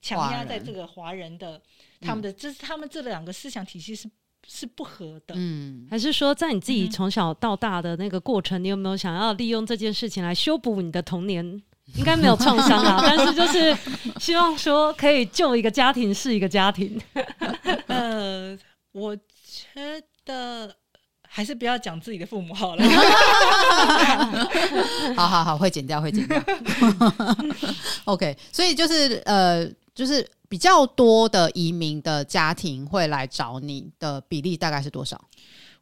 [0.00, 1.60] 强压在这个华人的人
[2.02, 4.10] 他们的，这是他们这两个思想体系是
[4.48, 5.34] 是不合的。
[5.36, 11.62] 嗯，还是说在你自己从小到大的那个过程，嗯、你有没有想要利用这件事情来修补你的童年？
[11.96, 13.76] 应该没有创伤啊， 但是就是
[14.20, 17.00] 希望说可以救一个家庭是一个家庭。
[17.88, 18.56] 呃，
[18.92, 20.72] 我觉得
[21.28, 22.84] 还是不要讲自己的父母好了。
[25.16, 26.40] 好好好，会剪掉，会剪掉。
[28.04, 29.68] OK，所以就是呃。
[29.94, 35.28] 就是比较多的移民的家庭会来找你的比例大概是多少？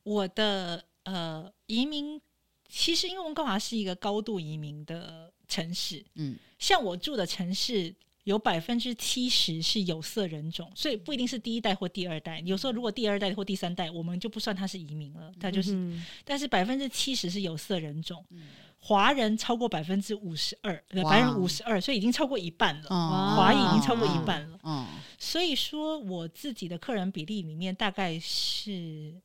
[0.02, 2.20] 我的呃移民
[2.68, 7.94] 其实因为温哥华是一个高度移民的城市，嗯，像我住的城市
[8.24, 12.40] 有百分之七十是有色人种，所以不一定是第一代或第二代。
[12.40, 15.72] 有时候如果第二代或第三代，我们就不算他是移民了，他就是。
[15.74, 18.24] 嗯、但是百分之七十是有色人种。
[18.30, 18.48] 嗯
[18.80, 22.88] 华人超过百分之五十二，百分之五十二，所以已经超过一半了。
[22.88, 24.58] 华裔已经超过一半了。
[24.62, 24.86] 嗯，
[25.18, 29.20] 所以说我自己的客人比例里面大概是，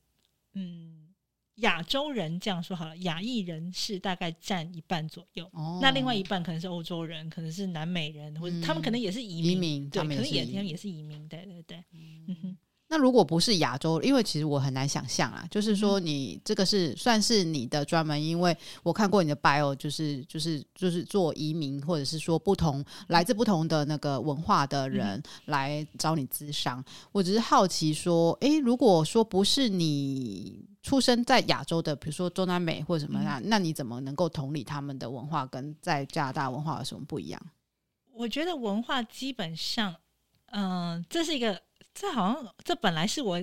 [0.54, 1.14] 嗯，
[1.56, 5.48] 亚洲人这样说好了，亚裔人是大概占一半左右。
[5.54, 11.84] 哦，那另外一半可能是欧洲人，可能是南美人，或者他们可能也是移民，移民对，可能也他们也是移民，对对对，
[12.28, 12.58] 嗯哼。
[12.94, 26.86] 那如果不是亚洲，因为其实我很难想象啊，就是说你这个是算是你的专门，因为我看过你的 bio，就是就是就是做移民或者是说不同来自不同的那个文化的人来找你咨商。
[27.12, 37.42] 我只是好奇说，诶，如果说不是你出生在亚洲的，比如说中南美或者什么样，那你怎么能够同理他们的文化跟在加拿大文化有什么不一样？
[38.14, 39.96] 我觉得文化基本上，
[40.52, 41.60] 嗯，这是一个。
[41.94, 43.40] 这好像，这本来是我，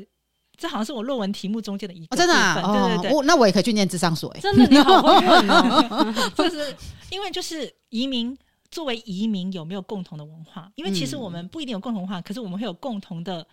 [0.56, 6.74] 这好像是我论文题目中间的一个、哦、真的、啊，对对对，哦、那我也可以去念智商所，真的你好会问哦，就是
[7.10, 8.36] 因为就是移民
[8.70, 10.70] 作为移民有没有共同的文化？
[10.74, 13.46] 因为其实我们不一定有共同文化，可是我们会有共同的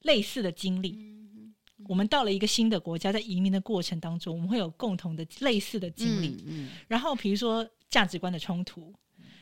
[0.00, 0.90] 类似的经历。
[0.98, 1.54] 嗯、
[1.88, 6.42] 我们到了一个新的国家，在移民的过程当中，我们会有共同的类似的经历。
[6.46, 8.92] 嗯嗯、然后比如说价值观的冲突，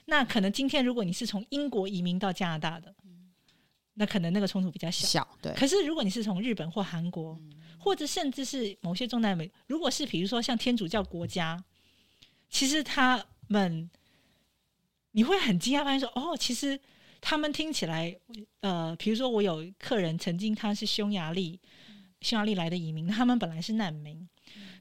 [0.04, 2.94] 那可能今天如果你是从英国移民到加拿大的。
[3.98, 5.06] 那可能那个冲突比较小。
[5.06, 5.52] 小对。
[5.54, 11.62] 可是如果你是从日本或韩国，嗯、或者甚至是某些中南美，如果是比如说像天主教国家，
[12.48, 13.90] 其实他们
[15.10, 16.78] 你会很惊讶发现说，哦，其实
[17.20, 18.16] 他们听起来，
[18.60, 21.60] 呃，比如说我有客人曾经他是匈牙利，
[22.20, 24.28] 匈牙利来的移民，他们本来是难民。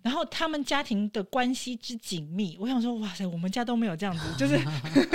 [0.04, 4.58] 然后他们家庭的关系之紧密，我想说，哇塞，我们家都没有这样子，就是，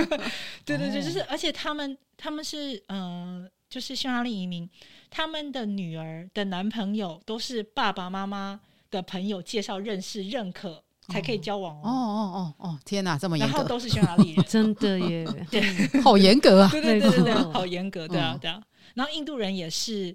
[0.67, 4.69] 对对对，就是，而且他们他们是呃，就是匈牙利移民，
[5.09, 15.63] 他们的女儿的男朋友都是爸爸妈妈的朋友介绍认识认可才可以交往哦哦哦哦，天哪，这么严格，然后都是匈牙利人， 真的耶， 对，
[16.05, 18.63] 好严格啊，对对对对对，好严格，对啊对啊，
[18.95, 20.15] 然后印度人也是，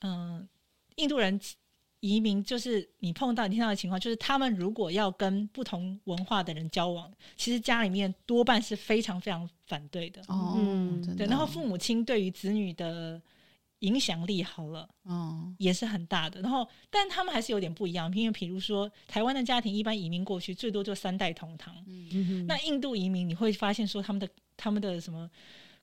[0.00, 0.48] 嗯，
[0.94, 1.38] 印度人。
[2.00, 10.22] 移民就是你碰到你听到的情况，就是他们如果要跟不同文化的人交往，其实家里面多半是非常非常反对的。
[10.28, 10.58] 哦，
[11.16, 13.20] 对，然后父母亲对于子女的
[13.80, 16.40] 影响力好了，哦，也是很大的。
[16.42, 25.28] 然后，但他们还是有点不一样，因为比如说台湾的家庭一般移民过去最多就三代同堂，嗯哼，那印度移民你会发现说他们的他们的什么。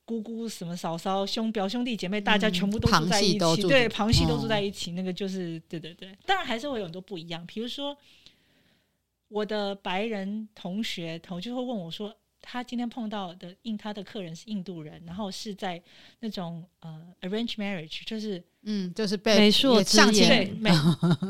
[0.06, 6.16] 姑姑什么嫂嫂兄表兄弟姐妹，大家全部都住在一起，嗯、对，旁系都住在一起，哦、那个就是对对对。
[6.26, 7.98] 当然还是会有很多不一样，比如说
[9.30, 15.82] 我的白人同学，同就会问我说，他今天碰到的印他的客人是印度人，然后是在
[16.20, 20.70] 那种呃 arranged marriage，就是嗯，就是被 媒妁之言，媒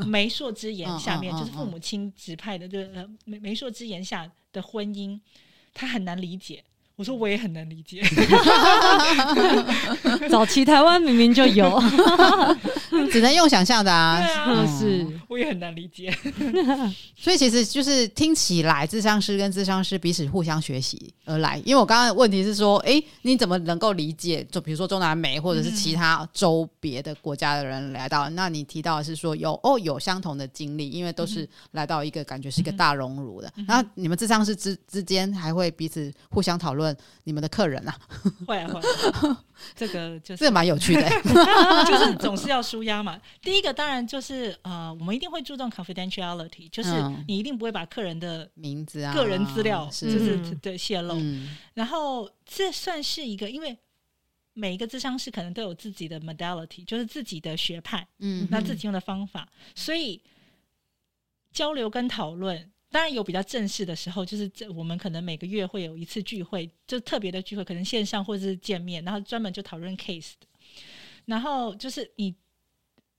[0.07, 5.19] 媒妁之言下面，就是父母亲指派的，就是呃媒媒妁之言下的婚姻，
[5.75, 6.63] 他很难理解。
[6.95, 8.03] 我说我也很难理解，
[10.29, 11.81] 早期台湾明明就有，
[13.11, 14.21] 只能用想象的啊。
[14.77, 16.15] 是，我也很难理解。
[17.17, 21.59] 所以其实就是听起来，智商师跟智商师彼此互相学习而来。
[21.65, 24.45] 因为我刚刚的问题是说，哎、欸，你怎么能够理解？
[24.51, 33.51] 就比如说中南美或者是其他周别的国家的人来到，嗯、那你提到的是说有哦有相同的经历，因为都是来到一个感觉是一个大熔炉的。
[33.67, 36.82] 然后你们智商师之之间还会彼此互相讨论。
[36.83, 37.97] 问你们的客人啊，
[38.45, 39.43] 会啊会啊，
[39.75, 40.43] 这个就是。
[40.43, 41.09] 这蛮有趣的，
[41.87, 43.19] 就是总是要舒压嘛。
[43.41, 46.89] 第一个当然就是呃，我们一定会注重 confidentiality，就是
[47.27, 51.15] 你一定不会把客人的名字啊、个人资料就是嗯、对泄露。
[51.17, 53.77] 嗯、然后这算是一个，因为
[54.53, 60.21] 每一个智商师可能都有自己的 modality，就是自己的学派，嗯，那自己用的方法，所以
[61.51, 62.69] 交流跟讨论。
[62.93, 70.45] 当然有比较正式的时候，就是这我们可能每个月会有一次聚会，就特别的聚会，可能线上或者是见面，然后专门就讨论 case 的。
[71.25, 72.35] 然后就是你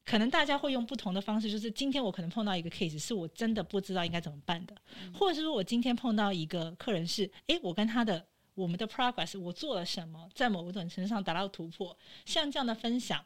[0.05, 4.77] 可能大家会用不同的方式，就是今天我可能碰到一个 case，是我真的不知道应该怎么办的，
[5.13, 13.25] 或者是说我今天碰到一个客人是，诶，我跟他的我们的 progress，我做了什么，在某个程度上达到突破，像这样的分享，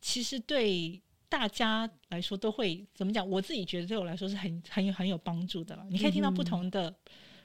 [0.00, 1.00] 其实对。
[1.28, 3.28] 大家来说都会怎么讲？
[3.28, 5.84] 我自己觉得对我来说是很很有很有帮助的了。
[5.90, 6.96] 你可以听到不同的、嗯、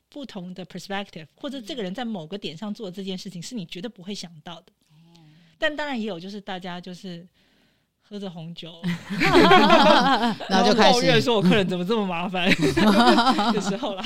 [0.09, 4.71] 不同的 perspective，或者这个人在某个点上做的这件事情是你绝对不会想到的。
[4.91, 7.27] 嗯、但当然也有，就是大家就是。
[8.09, 8.71] 喝着红酒，
[10.49, 12.49] 然后就开始说：“我客人怎么这么麻烦？”
[13.53, 14.03] 的时候啦。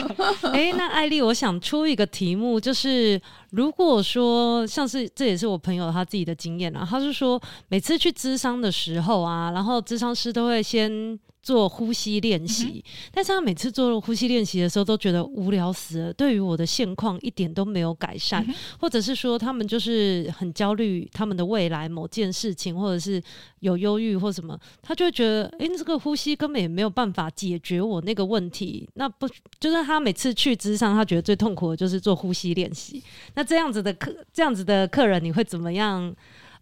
[0.51, 3.17] 哎，那艾莉，我想出一个题目，就是
[3.51, 11.17] 如果说像是这也是我朋友他自己的经验啊，他是说每次去咨商的时候啊，然后咨商师都会先。
[11.43, 23.21] 做呼吸练习，嗯、但是他每次做呼吸练习的时候都觉得无聊死了，对于我的现况一点都没有改善，嗯、或者是说他们就是很焦虑他们的未来某件事情，或者是
[23.59, 29.27] 有忧郁或什么，他就会觉得，哎、欸，这个呼吸根本也没有办法解决我那个问题，那不
[29.59, 33.03] 就是他每次去之上，他觉得最痛苦的就是做呼吸练习，
[33.35, 36.15] 那这样子的客，这样子的客人，你会怎么样？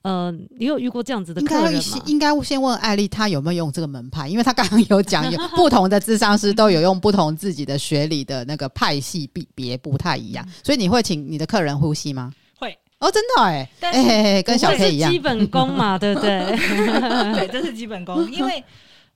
[0.03, 2.01] 呃，你有遇过这样子的客人吗？
[2.07, 4.25] 应该先问艾丽，她有没有用这个门派？
[4.29, 10.43] 因为她刚刚有讲，有不同的智商师都有用不同自己的学理的那个派系，比别不太一样。
[10.63, 12.33] 所以你会请你的客人呼吸吗？
[12.57, 16.39] 会哦，真的哎，哎，跟小 K 一样，基本功嘛， 对不对？
[17.37, 18.27] 对，这是基本功。
[18.31, 18.63] 因为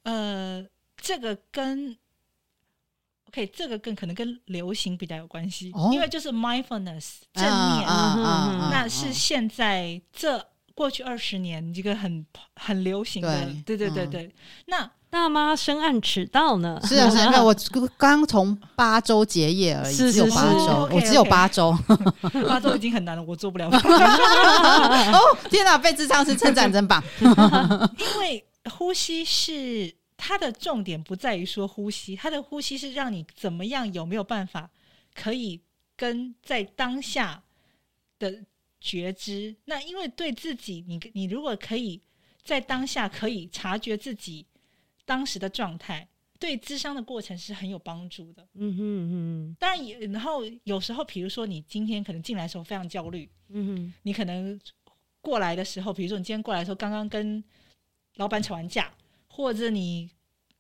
[0.04, 0.64] 呃，
[1.02, 1.98] 这个跟
[3.30, 7.88] OK，这个更可能跟流行比较有关系，因为就是 mindfulness 正念，
[8.70, 10.46] 那是现在这。
[10.76, 14.30] 过去二十年，这个很很流行的，对对对对。
[14.66, 16.78] 那大妈深谙迟到呢？
[16.84, 17.56] 是啊， 是啊，我
[17.98, 21.74] 刚从八周结业而已，只有八周，我只有八周，
[22.46, 23.70] 八周已经很难了，我做不了。
[23.72, 27.02] 哦，天哪，被智商是称赞真棒。
[27.22, 34.70] 因为呼吸是它的重点，不在于说呼吸，它的呼吸是让你怎么样，有没有办法
[35.14, 35.62] 可以
[35.96, 37.44] 跟在当下
[38.20, 38.42] 的。
[38.86, 39.56] 觉知。
[39.66, 42.00] 那因为对自己，你你如果可以
[42.44, 44.46] 在当下可以察觉自己
[45.06, 46.08] 当时的状态，
[46.40, 48.48] 对智商的过程是很有帮助的。
[48.54, 49.56] 嗯哼嗯哼。
[49.60, 54.60] 当然也，然后有时候，比如说你今天可能进来的时候非常焦虑，嗯哼，你可能
[55.22, 57.44] 过来的时候，比如说你今天过来的时候，刚刚跟
[58.18, 58.94] 老板吵完架，
[59.28, 60.10] 或者你。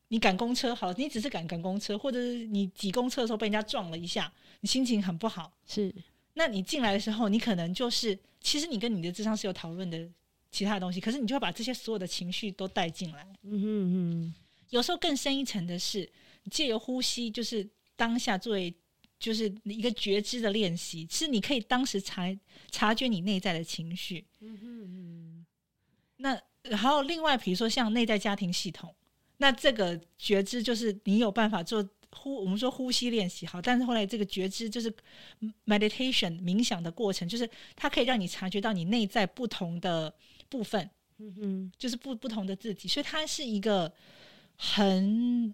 [0.09, 5.51] 你赶公车好，你只是赶赶公车，或者是你挤公车的时候被人家撞了一下，你心情很不好。
[5.65, 5.93] 是，
[6.35, 10.07] 那你进来的时候，你可能就是，其实你跟你的智商是有讨论的
[10.51, 13.25] 其他的东西，可是你就会把这些所有的情绪都带进来。
[13.41, 14.33] 嗯哼哼，
[14.69, 16.07] 有时候更深一层的是，
[16.51, 18.73] 借由呼吸，就是当下作为
[19.17, 22.23] 就是一个觉知的练习，是你可以当时察
[22.69, 24.25] 察觉你内在的情绪。
[24.41, 25.45] 嗯哼哼，
[26.17, 28.93] 那然后另外，比如说像内在家庭系统。
[29.37, 34.91] 那这个觉知就是你有办法做呼，我们说呼吸练习好，但是后来这个觉知就是
[35.65, 40.13] meditation 冥想的过程，就是它可以让你察觉到你内在不同的
[40.49, 43.91] 部分，嗯哼，就是不不同的自己，所以它是一个
[44.55, 45.53] 很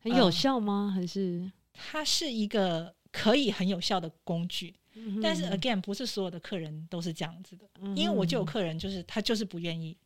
[0.00, 0.92] 很有效吗？
[0.94, 4.74] 还是它是一个可以很有效的工具？
[4.94, 9.96] 嗯，但是 again 不是所有的客人都是这样子的，嗯，因为我就有客人就是他就是不愿意。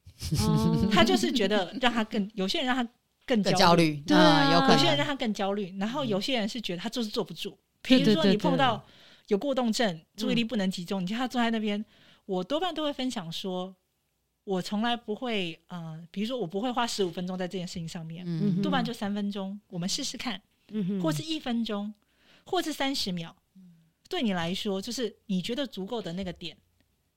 [0.41, 2.93] 哦、 他就是觉得让他更，有些人让他
[3.29, 7.57] 更焦虑，对啊，有可能有些人让他更焦虑，然后有些人是觉得他就是坐不住。
[7.83, 8.83] 比如说你碰到
[9.27, 11.85] 有过动症，注意力不能集中，你叫他坐在那边，
[12.25, 13.77] 我多半都会分享说，
[14.45, 20.41] 我从来不会，呃，比如说我不会花十五分钟在这件事情上面，嗯、多半就三分钟，我们试试看，
[20.73, 21.93] 嗯、或是一分钟，
[22.45, 23.37] 或是三十秒，
[24.09, 26.57] 对你来说就是你觉得足够的那个点。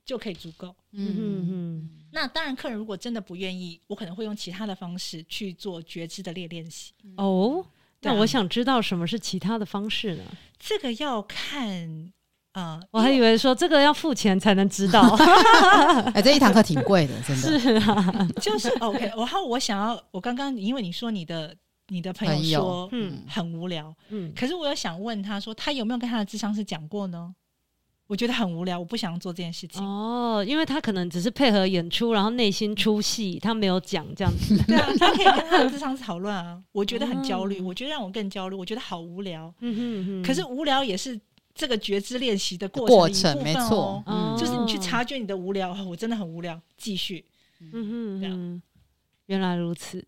[0.03, 0.75] 就可以足够。
[0.91, 1.89] 嗯哼哼。
[2.11, 6.93] 那当然，客人如果真的不愿意，我可能会用其他的方式去做觉知的练练习。
[7.17, 7.65] 哦，
[8.01, 10.23] 那我想知道什么是其他的方式呢？
[10.59, 12.11] 这个要看
[12.51, 15.01] 啊，呃、我还以为说这个要付钱才能知道。
[16.13, 17.59] 哎、欸，这一堂课挺贵的，真的。
[17.59, 19.11] 是啊， 就是 OK。
[19.15, 21.55] 然后我想要，我刚刚因为你说你的
[21.87, 27.33] 你的朋友说嗯很无聊，嗯，可是我又想问他说，他有没有跟他的智商师讲过呢？
[28.11, 29.81] 我觉得很无聊，我不想做这件事情。
[29.81, 34.61] 哦，因为他可能只是配合演出，然后内心出戏，他没有讲这样子。
[34.67, 36.61] 对啊，他可以跟他的智商师讨论啊。
[36.73, 39.45] 我觉得很焦虑，我觉得让我更焦虑，我觉得好无聊。
[39.61, 40.23] 嗯哼嗯哼。
[40.27, 41.17] 可是无聊也是
[41.55, 44.03] 这个觉知练习的过程，过程没错。
[44.05, 47.23] 嗯，就是你去察觉你的无聊，我真的很无聊，继续。
[47.61, 48.61] 嗯哼，这样。
[49.27, 50.05] 原来如此，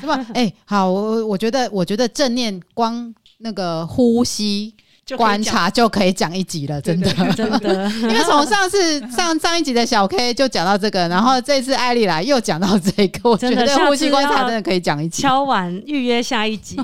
[0.00, 0.26] 是吧？
[0.32, 4.74] 哎，好，我我觉得，我觉得正念光那个呼吸。
[5.16, 7.90] 观察就可以讲一集了，真的，真的。
[8.00, 15.20] 因为从上次 上上一集的小 K 就讲到这个，然后这次艾莉来又讲到这个，我觉得呼吸观察真的可以讲一集。
[15.20, 16.76] 敲完预约下一集。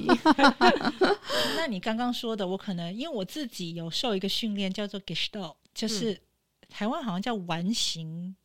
[1.56, 6.20] 那你刚刚说的，我可能因为我自己有受一个训练，叫做 Gestalt，就是
[6.68, 8.36] 台湾好像叫完形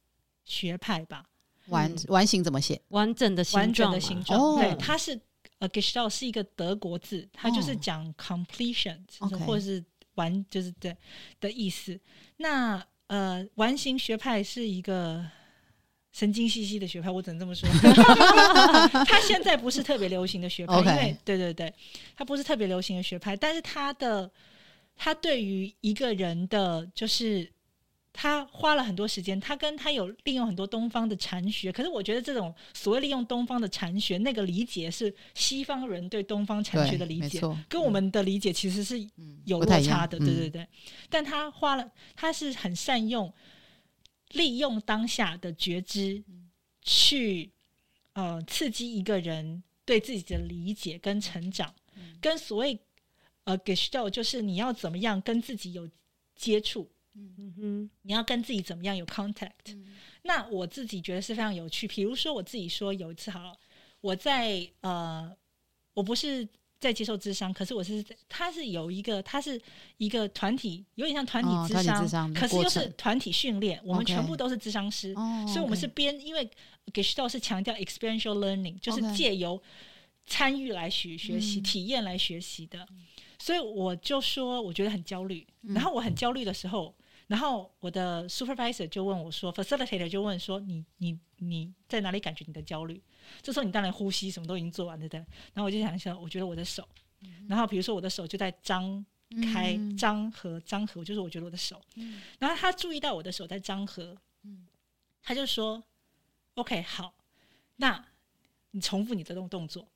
[0.46, 1.24] 学派吧？
[1.68, 2.80] 完完形怎么写？
[2.90, 5.20] 完整的形状的形状，对，它是。
[5.60, 9.84] 呃，Gestalt 是一个德国字，它就是讲 completion，、哦、或者是
[10.16, 10.96] 完，就是对
[11.40, 12.00] 的意思。
[12.38, 15.26] 那呃，完形学派是一个
[16.12, 17.70] 神经兮兮的学派，我只能这么说。
[19.06, 21.74] 他现在不是特别流行的学派因为对对对，
[22.16, 24.30] 他不是特别流行的学派，但是他的
[24.96, 27.55] 他对于一个人的就是。
[28.18, 39.06] 他花了很多时间，他跟他有利用很多东方的禅学，可是我觉得这种所谓利用东方的禅学，那个理解是西方人对东方禅学的理解，跟我们的理解其实是
[39.44, 40.62] 有落差的，嗯、对对对。
[40.62, 40.68] 嗯、
[41.10, 43.32] 但他花了，他是很善用
[44.32, 46.24] 利用当下的觉知
[46.82, 47.52] 去
[48.14, 52.80] 呃刺激一个人对自己的理解跟成长，嗯、跟所谓
[53.44, 55.90] 呃 Gestalt 就是你要怎么样跟自己有
[56.34, 56.90] 接触。
[57.18, 59.86] 嗯哼，你要跟自己怎么样有 contact？、嗯、
[60.24, 61.88] 那我自己觉得是非常有趣。
[61.88, 63.58] 比如说我自己说有一次好了，
[64.02, 65.34] 我在呃，
[65.94, 66.46] 我不是
[66.78, 69.60] 在接受智商，可是我是他是有一个，他是
[69.98, 73.80] 一个团体，有点像团体智商，哦、可是又是团体训练。
[73.86, 75.14] 我们全部都是智商师.
[75.48, 76.50] 所以我们是边因为
[76.94, 79.62] Gestalt 是强调 experiential learning，就是借由
[80.26, 82.86] 参与来学学习、嗯、体验来学习的。
[83.40, 85.48] 所以我就说，我觉得很焦虑。
[85.62, 86.94] 然后我很焦虑的时候。
[87.28, 93.02] 然后我的 supervisor 就问我说，facilitator 就问说，你你你在哪里感觉你的焦虑？
[93.42, 95.18] 这时候你当然呼吸什么都已经做完了，的？
[95.18, 96.88] 然后我就想一下，我觉得我的手，
[97.22, 99.04] 嗯、然后比如说我的手就在张
[99.52, 101.82] 开、嗯、张合、张合，就是我觉得我的手。
[101.96, 104.68] 嗯、然后他注意到我的手在张合，嗯、
[105.24, 105.84] 他就说
[106.54, 107.16] ：“OK，好，
[107.78, 108.06] 那
[108.70, 109.88] 你重复你的动动作，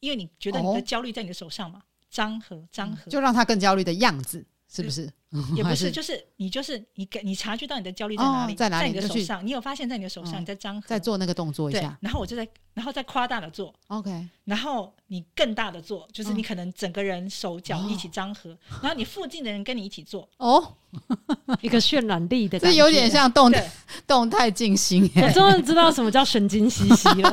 [0.00, 5.10] 因为你觉得你的焦虑在你的手上嘛，张合张合，就让他更焦虑的样子，是不是？”
[5.54, 20.74] 也不是，就是你就是你感你察觉到你的焦虑在哪里，哦在哪里你的手上，你有发现在你的手上，嗯你在张合，再做那个动作一对下，然后我就在，然后再夸大的做，，OK，然后你更大的做，就是你嗯可能整个人手脚一起张合，然后你附近的人跟你一起做，哦，
[21.60, 23.62] 一个渲染力的这，有点像动对。
[24.06, 27.30] 动态静心我终于知道什么叫神经兮兮了。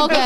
[0.00, 0.16] ，OK，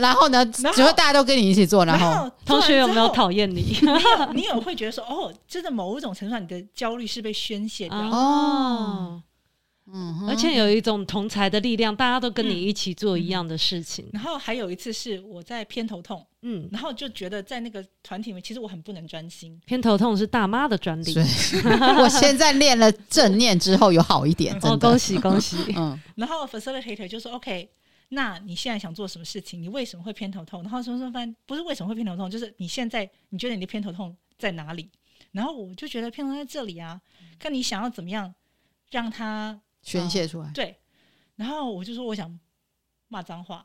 [0.00, 3.76] 然后呢，然后只会大家都跟你一起做，然然后同学有没有讨厌你？
[3.82, 8.16] 你有你有会觉得说，哦，真的某一种程度上，你的焦虑是被宣泄掉的。
[8.16, 9.22] 哦，
[9.86, 14.08] 嗯，而且有一种同才的力量，大家都跟你一起做一样的事情。
[14.12, 19.60] 然后还有一次是我在偏头痛，嗯，然后就觉得在那个团体里面，其实我很不能专心。
[19.66, 21.14] 偏头痛是大妈的专利
[21.98, 25.56] 我现在练了正念之后有好一点，哦，真的恭，喜恭喜！
[25.76, 27.68] 嗯然后 facilitator 就说：“OK，
[28.10, 29.60] 那你现在想做什么事情？
[29.60, 30.62] 你为什么会偏头痛？
[30.62, 34.88] 然后说说反正不是为什么会偏头痛，就是你现在你觉得你的偏头痛在哪里？
[35.32, 37.00] 然后我就觉得偏头在这里啊，
[37.38, 38.34] 看你想要怎么样
[38.90, 40.78] 让它宣泄出来，对。
[41.36, 42.38] 然后我就说我想
[43.08, 43.62] 骂脏话，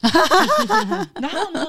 [1.21, 1.65] 然后呢，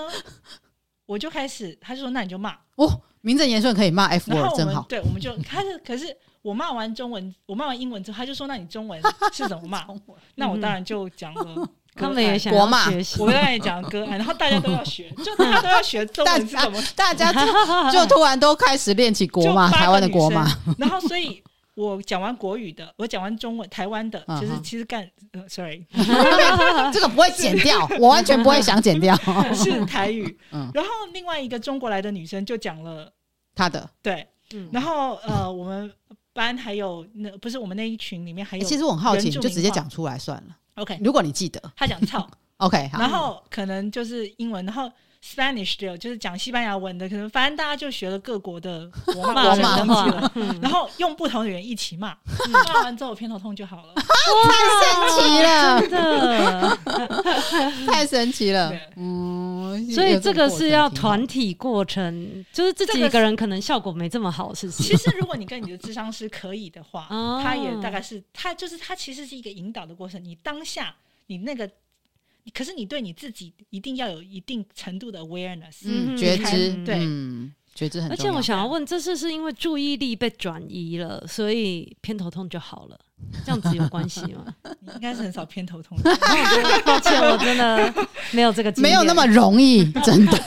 [1.06, 2.56] 我就开始，他就说那你就骂。
[2.76, 9.86] 哦，名正言顺可以骂 F 然后我真好，们对，我们就他是可是我骂完中文，我骂完英文之后，他就说那你中文是怎么骂？
[10.36, 11.68] 那我当然就讲了。
[11.98, 13.30] 他们也想要国骂学习我。
[13.30, 17.40] 当然也讲歌案，然后大家都要学， 就大家都要学中文是怎么大家就
[17.92, 20.46] 就突然都开始练起国骂，就八个台湾的国骂，
[20.78, 21.42] 然后，所以
[21.74, 25.84] 我讲完国语的，我讲完中文，台湾的，嗯哼就是其实干、呃、，sorry，
[26.92, 29.16] 这个不会剪掉，我完全不会想剪掉。
[29.54, 30.38] 是台语。
[30.52, 33.12] 嗯然后另外一个中国来的女生就讲了，
[33.54, 35.92] 她的，对，嗯然后呃，我们
[36.32, 40.56] 班还有那不是我们那一群里面还有，欸其实我很好奇，你就直接讲出来算了。
[40.78, 41.60] OK，如果你记得。
[41.76, 42.28] 他讲 操。
[42.58, 44.90] ，OK，然后可能就是英文，然后
[45.24, 52.16] Spanish 的，就是讲西班牙文的，可能反正大家就学了各国的 国骂了，，嗯然后用不同的语言一起骂，
[52.50, 53.94] 骂完之后我偏头痛就好了。
[54.48, 56.78] 太神奇了， 真的。
[57.86, 58.72] 太神奇了。
[58.96, 64.82] 嗯，所以这个是要团体过程，就是自己一个人可能效果没这么好，是不是？
[64.82, 70.22] 其实如果你跟你的智商师可以的话，哦他也大概是他就是他其实是一个引导的过程。
[70.22, 70.94] 你当下
[71.26, 71.68] 你那个，
[72.50, 75.84] 可是你对你自己一定要有一定程度的 awareness。
[76.16, 76.98] 觉知，对
[77.78, 78.30] 嗯，觉知很而且。
[78.30, 82.98] 我想要问，这是是因为注意力被转移了，所以偏头痛就好了？
[83.44, 84.44] 这样子有关系吗？
[84.80, 85.98] 你应该是很少偏头痛。
[86.84, 87.92] 抱歉，我真的
[88.30, 90.38] 没有这个，没有那么容易，真的，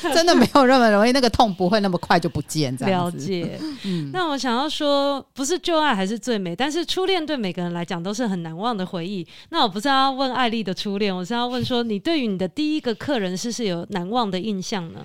[0.14, 3.18] 真的没有那么容易，那个痛不会那么快就不见，这样子。
[3.18, 3.60] 了解。
[3.84, 9.26] 嗯，那我想要说，不是旧爱还是最美，但是初恋对每个人来讲都是很难忘的回忆。
[9.50, 15.04] 那我不是要问艾丽的初恋，我是要问说，你对于你的第一个客人是不是有难忘的印象呢？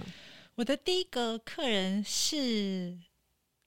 [0.57, 2.97] 我的第一个客人是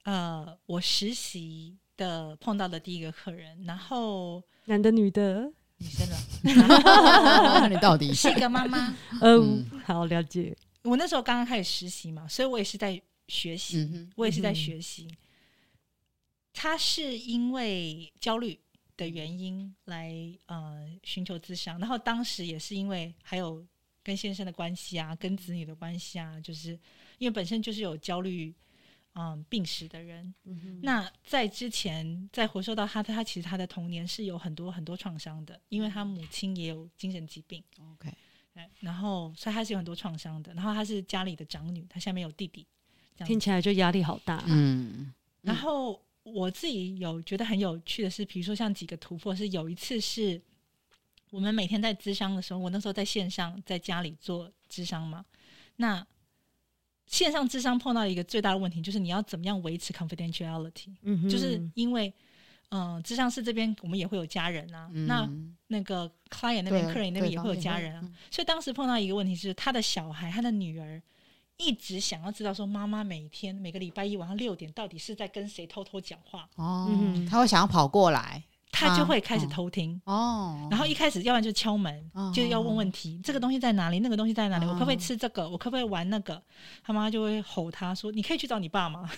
[0.03, 5.53] 呃，我实习的碰到的第一个客人，然后男的女的？
[5.77, 6.17] 女生了，
[7.63, 8.93] 那你到底是一个妈妈。
[9.21, 10.57] 呃、嗯好了解。
[10.83, 15.07] 我那时候刚刚开始实习嘛，所以我也是在学习，嗯我也是在学习。
[16.53, 18.59] 他是因为焦虑
[18.97, 20.13] 的原因来
[20.47, 23.65] 呃寻求咨商，然后当时也是因为还有
[24.03, 26.71] 跟先生的关系啊，跟子女的关系啊，就是
[27.19, 28.55] 因为本身就是有焦虑
[29.15, 30.35] 嗯病史的人。
[30.83, 37.63] 那在之前，在回溯到他，他其实他的童年是有很多很多创伤的，因为他母亲也有精神疾病。
[37.93, 38.13] OK？
[38.81, 40.53] 然后所以他是有很多创伤的。
[40.55, 42.67] 然后他是家里的长女，他下面有弟弟，
[43.25, 44.45] 听起来就压力好大。
[44.49, 50.41] 嗯然后我自己有觉得很有趣的是，比如说像几个突破，是有一次是
[51.31, 55.25] 我们每天在咨商的时候，我那时候在线上在家里做咨商嘛，
[55.77, 56.07] 那
[57.07, 61.29] 线上咨商碰到一个最大的问题，就是你要怎么样维持 confidentiality，、嗯哼。
[61.29, 62.13] 就是因为
[62.69, 65.07] 嗯，呃、咨商室这边我们也会有家人啊，嗯。
[65.07, 65.29] 那
[65.67, 68.15] 那个 client 那边、客人那边也会有家人啊，嗯。
[68.31, 71.03] 所以当时碰到一个问题是，他的小孩，他的女儿
[71.57, 78.43] 一直想要知道说，妈妈每天每个礼拜一晚上六点到底是在跟谁偷偷讲话，哦嗯，他会想要跑过来
[78.73, 80.01] 他就会开始偷听。
[80.05, 84.01] 哦，然后一开始，要不然就敲门，哦就要问问题，这个东西在哪里？
[84.01, 84.65] 那个东西在哪里？
[84.67, 85.49] 哦我可不可以吃这个？
[85.49, 86.41] 我可不可以玩那个？
[86.85, 89.11] 他妈就会吼他说：“你可以去找你爸吗？”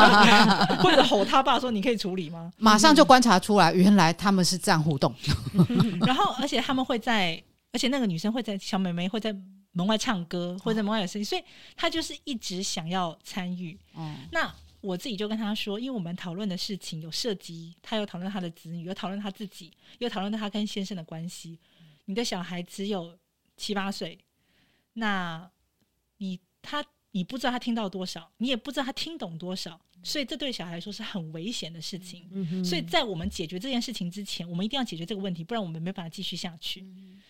[0.82, 5.14] 或者吼他爸说：“你可以处理吗马上就观察出来，原来他们是这样互动。
[6.06, 9.34] ”然后，而且他们会在，而且那个女生会在小妹妹会在
[9.72, 11.42] 门外唱歌，或者在门外有声音，所以
[11.76, 13.78] 她就是一直想要参与。
[13.94, 14.52] 哦，那
[14.84, 21.58] 我自己就跟他说，因为我们讨论的事情有涉及，他有讨论他的子女，有讨论他自己，有讨论到他跟先生的关系。
[22.04, 23.18] 你的小孩只有
[23.56, 24.18] 七八岁，
[24.92, 25.50] 那
[26.18, 32.28] 你他你不知道他听到多少，你也不知道他听懂多少，所以这对小孩来说是很危险的事情。
[32.30, 32.62] 嗯。
[32.62, 36.82] 所以在我们解决这件事情之前，我们一定要解决这个问题，不然我们没办法继续下去。
[36.82, 37.22] 嗯。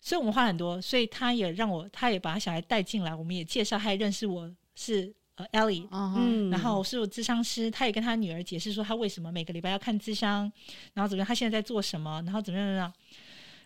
[0.00, 10.52] 所以我们花很多，所以他也让我，他也把他小孩带进来，我们也介绍，他也认识我是呃 Ellie，嗯，然后是我智商师，他也跟他女儿解释说他为什么每个礼拜要看智商，
[10.92, 12.92] 然后怎么样，他现在在做什么，然后怎么样怎么样，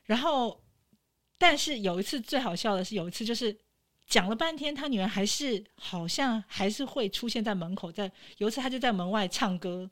[0.04, 0.62] 然后
[1.36, 3.58] 但是有一次最好笑的是，有一次就是。
[4.08, 7.90] 讲了半天，他女儿还是好像还是会出现在门口。
[7.90, 9.88] 在有一次，他就在门外唱歌，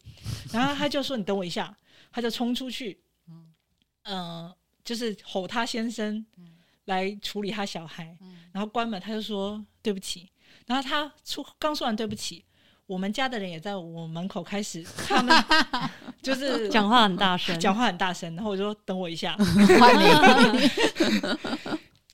[0.53, 1.75] 然后他就说：“你等我一下。”
[2.13, 3.55] 他就冲出去，嗯、
[4.03, 4.55] 呃，
[4.85, 6.27] 就是吼他先生
[6.85, 8.15] 来处理他小孩，
[8.53, 9.01] 然后关门。
[9.01, 10.29] 他就说：“对不起。”
[10.71, 12.45] 然后他出刚说完“对不起”，
[12.87, 15.45] 我们家的人也在我门口开始，他们
[16.23, 18.33] 就是讲话很大声，讲话很大声。
[18.37, 19.37] 然后我就说：“等我一下。”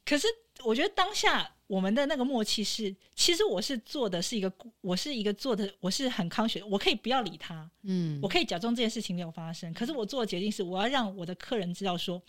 [0.07, 0.27] 可是
[0.65, 1.47] 我觉得当下。
[1.69, 9.75] 我们的那个默契是，其实我是做的是一个，我是一个做的，我是很 conscious，我可以不要理他，嗯，我可以假装这件事情没有发生。
[9.75, 12.23] 可是我做的决定是，我要让我的客人知道说，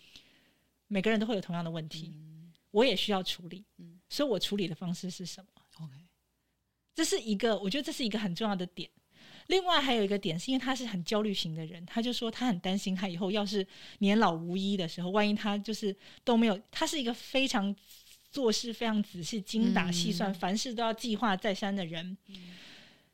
[0.87, 5.47] 每个人都会有同样的问题，嗯、我也需要处理，嗯，所以我处理的方式是什么
[6.97, 8.89] 这是一个，我觉得这是一个很重要的点。
[9.45, 13.65] 另外还有一个点，是因为他是很焦虑型的人，他就说他很担心他以后要是
[13.99, 15.95] 年老无依的时候，万一他就是
[16.25, 17.73] 都没有，他是一个非常。
[18.29, 22.15] 做事非常仔细、精打细算，嗯、凡事都要计划再三的人。
[22.27, 22.35] 嗯、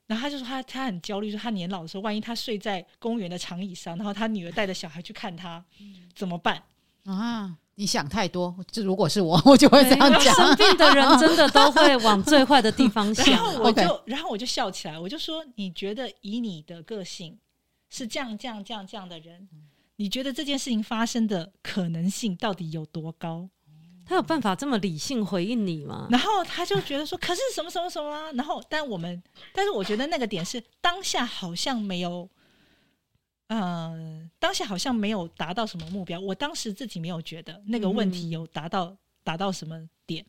[0.07, 6.61] 然后他就说他他很焦虑，说他年老的时候，万一他睡在公园的长椅上，然后他女儿带着小孩去看他，嗯、怎么办
[7.05, 7.57] 啊？
[7.75, 8.55] 你想太多。
[8.71, 10.35] 这如果是我， 我就会这样讲。
[10.35, 13.25] 生病的人真的都会往最坏的地方想。
[13.29, 17.37] 然后我 就.然后我就笑起来，我就说：你觉得以你的个性
[17.89, 19.49] 是这样、这样、这样、这样的人，
[19.95, 23.49] 你觉得这件事情发生的可能性到底有多高？
[24.05, 26.07] 他有办法这么理性回应你吗？
[26.11, 28.31] 然后他就觉得说，可是什么什么什么啊？
[28.33, 29.23] 然后，但我们，
[29.53, 32.29] 但是我觉得那个点是当下好像没有，
[33.47, 36.19] 呃，当下好像没有达到什么目标。
[36.19, 40.25] 我当时自己没有觉得那个问题有达到达到什么点。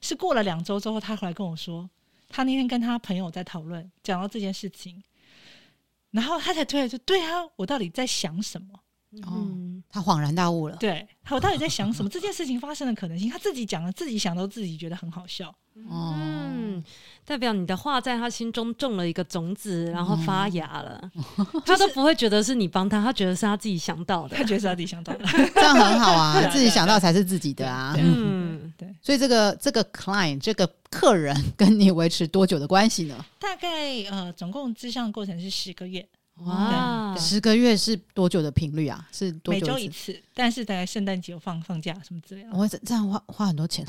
[0.00, 1.88] 是过了两周之后，他回来跟我说，
[2.28, 5.02] 他那天跟他朋友在讨论，讲到这件事情，
[6.10, 8.68] 然后他才突然说，对啊，我到底在想什么？
[9.26, 10.76] 嗯，他恍然大悟了。
[10.76, 12.10] 对，我到底在想什么？
[12.10, 15.54] 这件事情发生的可能性，他自己讲了，自己想到自己觉得很好笑。
[15.74, 16.82] 嗯，
[17.26, 21.10] 代表你的话在他心中种了一个种子，然后发芽了。
[21.66, 27.96] 他都不会觉得是你帮他，他觉得是他自己想到的， 他觉得是他自己想到的， 这样很好啊，自己想到才是自己的啊。
[27.98, 28.88] 嗯，对。
[29.02, 33.24] 所以这个这个 client 这个客人跟你维持多久的关系呢？
[33.40, 33.68] 大概
[34.10, 36.06] 呃，总共志向的过程是十个月。
[36.44, 39.08] 哇，十个月是多久的频率啊？
[39.10, 42.48] 是多久每周一次，但是在圣诞节有放放假什么之类的。
[42.52, 43.82] 我会这样花花很多钱。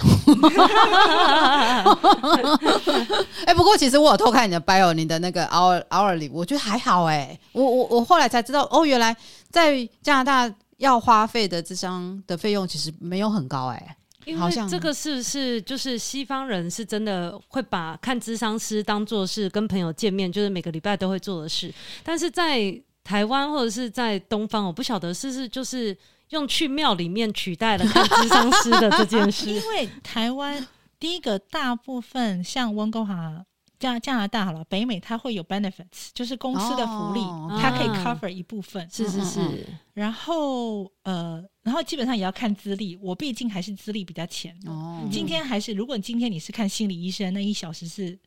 [3.45, 7.39] 哎，不过其实我有偷看你的 bio，你的那个 hour hourly，我觉得还好哎、欸。
[7.52, 9.14] 我我我后来才知道，哦，原来
[9.50, 13.97] 在加拿大要花费的咨商的费用其实没有很高哎、欸。
[14.28, 21.73] 因为这个是不是就是西方人是真的会把看智商师当做是跟朋友见面，就是每个礼拜都会做的事。
[22.03, 25.97] 但是在台湾或者是在东方，我不晓得是不是就是
[26.32, 29.49] 用去庙里面取代了看智商师的这件事。
[29.55, 30.67] 因为台湾
[30.99, 33.45] 第一个大部分像温哥华。
[33.80, 38.89] 加加拿大好了，北美它会有 benefits，就是公司的福利，哦、它可以 cover 一部分。
[38.89, 39.67] 是是是。
[39.93, 44.57] 然后呃，然后基本上也要看资历，我毕竟还是资历比较浅。
[44.65, 45.07] 哦。
[45.11, 48.17] 今天还是，如果今天你是看心理医生，那一小时是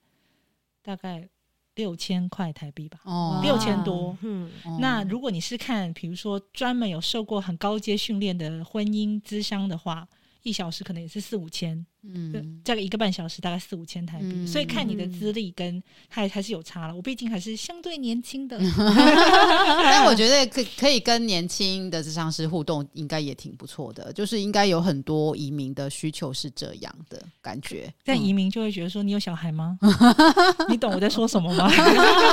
[0.83, 1.29] 大概
[1.75, 3.01] 六千块台币吧。
[3.05, 3.41] 哦。
[3.43, 4.17] 六千多。
[4.23, 4.51] 嗯。
[4.79, 10.07] 那如果你是看，比如说专门有受过很高阶训练的婚姻咨商的话，
[10.43, 11.85] 一小时可能也是四五千。
[12.03, 16.97] 嗯，这个一个半小时大概四五千台币，嗯、所以看你的资历跟还还是有差了。
[16.97, 24.11] 我毕竟还是相对年轻的， 但我觉得可可以跟年轻的智商师互动，应该也挺不错的。
[24.15, 27.93] 就是应该有很多移民的需求是这样的感觉。
[28.03, 29.79] 但移民就会觉得说，你有小孩吗？
[30.71, 31.71] 你懂我在说什么吗？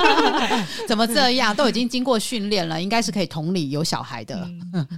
[0.88, 1.54] 怎么这样？
[1.54, 4.48] 都已经经过训练了，应该是可以同理有小孩的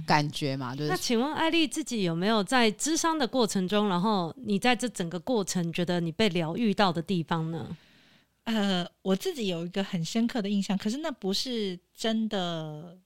[0.06, 0.76] 感觉嘛？
[0.76, 0.88] 就是。
[0.90, 4.59] 那请问艾丽自己有没有在智商的过程中，然后你？
[4.60, 7.76] 在这整个过程，觉得你被疗愈到的地方呢？
[8.44, 12.98] 呃，我自己有一个很深刻的印象，可是那不是真的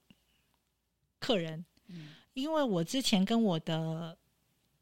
[1.19, 4.17] 客人，嗯，因为我之前跟我的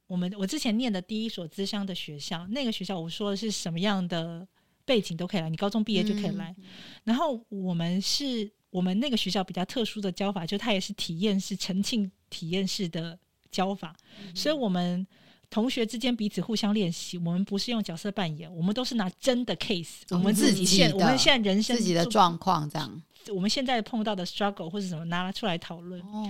[0.07, 4.47] 我们我之前念的第一所资商的学校，那个学校我说的是什么样的
[4.86, 6.53] 背景都可以来，你高中毕业就可以来。
[6.59, 6.63] 嗯，
[7.03, 13.17] 然后我们是我们那个学校比较特殊的教法，就它也是体验式、沉浸体验式的
[13.51, 15.05] 教法，嗯，所以我们。
[15.54, 26.01] 同学之间彼此互相练习，我们不是用角色扮演，我们都是拿真的 case，我们自己现我们现在人生自己的状况这样，我们现在碰到的 struggle 或者什么拿出来讨论。
[26.01, 26.28] 哦，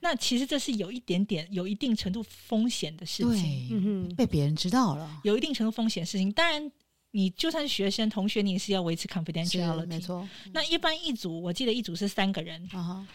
[0.00, 6.32] 那其实这是有一点点有一定程度风险的事情，对，嗯哼，被别人知道了，有一定程度风险的事情。
[6.32, 6.72] 当然，
[7.10, 10.26] 你就算是学生同学，你也是要维持 confidentiality，没错。
[10.54, 12.66] 那一般一组，我记得一组是三个人。
[12.72, 13.06] 啊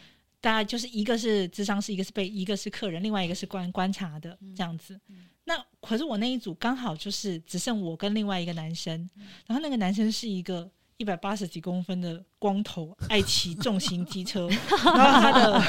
[0.42, 4.98] 大家就是一个是智商师，一个是被，一个是客人，另外一个是观观察的这样子。
[5.10, 14.48] 嗯、那可是我那一组刚好就是只剩我跟另外一个男生，嗯、然后那个男生是一个一百八十几公分的光头，爱骑重型机车，
[14.96, 15.64] 然后他的，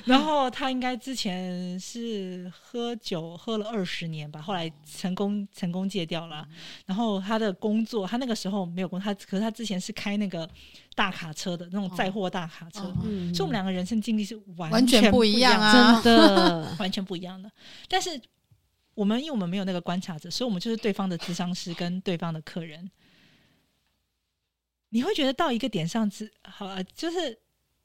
[0.06, 6.46] 然后他应该之前是喝酒喝了二十年吧，后来成功成功戒掉了。
[6.48, 10.48] 嗯、然后他的工作，他那个时候没有工作，他可是他之前是开那个。
[10.96, 17.52] 大卡车的那种载货大卡车，哦嗯、所以我们两个人生经历是完全，完全不一样啊，真的 完全不一样的。
[17.86, 18.18] 但是
[18.96, 22.90] 我们因为我们没有那个观察者，所以我们就是对方的智商师跟对方的客人。
[24.88, 27.38] 你会觉得到一个点上，之好啊，就是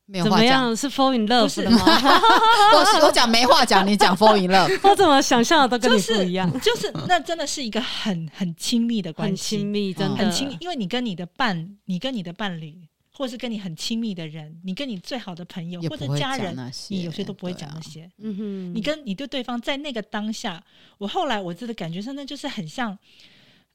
[0.05, 1.79] 没有话讲，怎么样是 fall in love 的吗？
[2.73, 6.49] 我我讲没话讲，你讲 fall in love， 我怎么想象的都跟你不一样？
[6.61, 12.87] 就是，就是那真的是一个很很亲密的关系，很亲密，真的很亲密，因为你跟你的伴，你跟你的伴侣。
[13.21, 16.57] 或是跟你很亲密的人，你跟你最好的朋友或者家人，
[16.89, 18.09] 你有些都不会讲那些。
[18.17, 20.63] 嗯哼，你跟你对对方在那个当下，
[20.97, 22.97] 我后来我真的感觉上，那就是很像，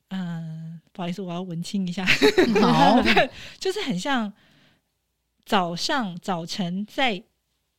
[0.08, 2.04] 嗯，不好意思，我要文清一下，
[2.60, 3.00] 好，
[3.60, 4.32] 就是很像
[5.44, 7.22] 早上早晨在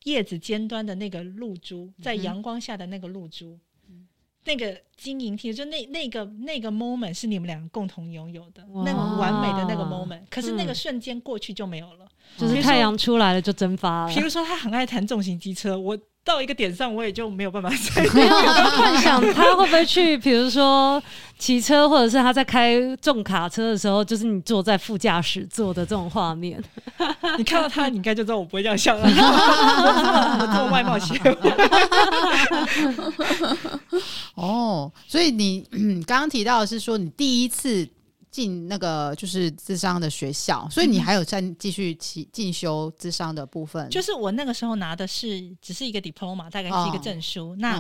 [0.06, 3.60] 叶子尖端的那个露珠，在阳光下的那个露珠。
[4.48, 12.08] 那个晶莹剔透，就那那个那个 moment 是你们两个共同拥有的，那个完美的那个 moment，可是那个瞬间过去就没有了，
[12.40, 14.14] 嗯、就是太阳出来了就蒸发了。
[14.16, 15.96] 比如说他很爱弹重型机车，我。
[16.28, 21.02] 到一个点上，我也就没有办法 再没有幻想他会不会去，比如说
[21.40, 26.62] 骑车，或者是他在开重卡车的时候，就是你坐在副驾驶座的这种画面。
[27.38, 29.08] 你看到他，你应该就知道我不会这样想了。
[29.08, 31.34] 我做外貌协会。
[34.36, 35.66] 哦，所以你
[36.06, 37.88] 刚刚提到的是说，你第一次。
[38.38, 43.90] 进那个就是智商的学校，所以你还有在继续进进修智商的部分。
[43.90, 47.54] 就是我那个时候拿的是只是一个 diploma，大概是一个证书。
[47.54, 47.78] 哦、那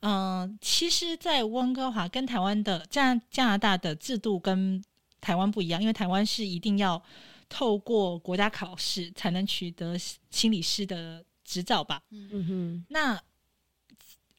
[0.00, 4.82] 嗯、呃，其实，在温哥华跟台湾的加加拿大的制度跟
[5.20, 7.02] 台湾不一样，因为台湾是一定要
[7.50, 9.94] 透过国家考试才能取得
[10.30, 12.00] 心理师的执照吧。
[12.08, 12.84] 嗯哼。
[12.88, 13.20] 那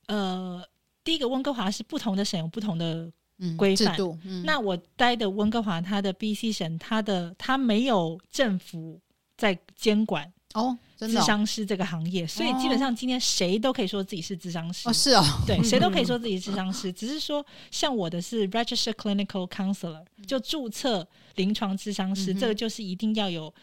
[0.07, 0.67] 呃，
[1.03, 3.11] 第一个温哥华是不同的省有不同的。
[3.57, 3.95] 规范。
[4.23, 8.99] 嗯、那我待的温哥华，它的 BC 省，它的它没有政府
[9.37, 14.89] 在监管哦，智商师这个行业，所以基本上今天谁都可以说自己是智商师。
[14.89, 23.53] 哦，是哦，对， 谁都可以说自己是智商师， 只是说像我的是 Registered Clinical Counselor，就注册临床智商师，嗯、这个就是一定要有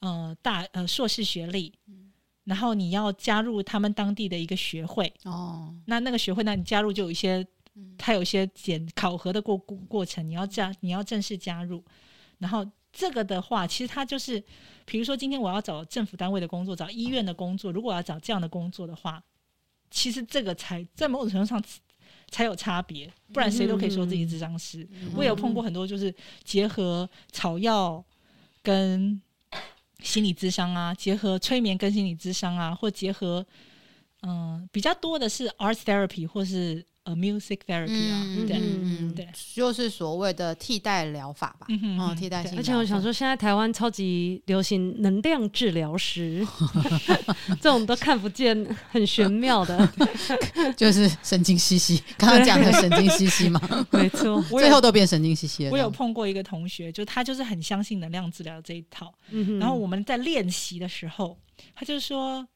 [0.00, 1.72] 呃大呃硕士学历，
[2.44, 5.10] 然后你要加入他们当地的一个学会。
[5.24, 7.46] 哦，那那个学会，那你加入就有一些。
[7.96, 11.82] 它有一些检考核的过过过程，你要加，你要正式加入。
[12.38, 14.42] 然后这个的话，其实它就是，
[14.84, 19.22] 比如说今天我要找政府单位的工作，找医院的工作，如果我要找这样的工作的话，
[19.90, 21.62] 其实这个才在某种程度上
[22.30, 24.86] 才有差别，不然谁都可以说自己智商师。
[24.90, 26.14] 嗯、我也有碰过很多，就是
[26.44, 28.04] 结合草药
[28.62, 29.18] 跟
[30.00, 33.46] 心理智商啊，结合催眠跟心理智商啊，或结合
[34.22, 36.84] 嗯比较多的是 art therapy 或是。
[37.04, 42.56] A music therapy 啊，对，嗯对，就是所谓的替代疗法吧，嗯，替代性。
[42.56, 46.46] 而且我想说，现在台湾超级流行能量治疗师，
[47.60, 48.56] 这种都看不见，
[48.90, 49.92] 很玄妙的，
[50.76, 52.00] 就是神经兮兮。
[52.16, 55.72] 刚刚讲的神经兮兮嘛， 没错，最后都变神经兮兮了。
[55.72, 59.12] 我有碰过一个同学，就他就是很相信能量治疗这一套，
[59.58, 61.36] 然后我们在练习的时候，
[61.74, 62.46] 他就说。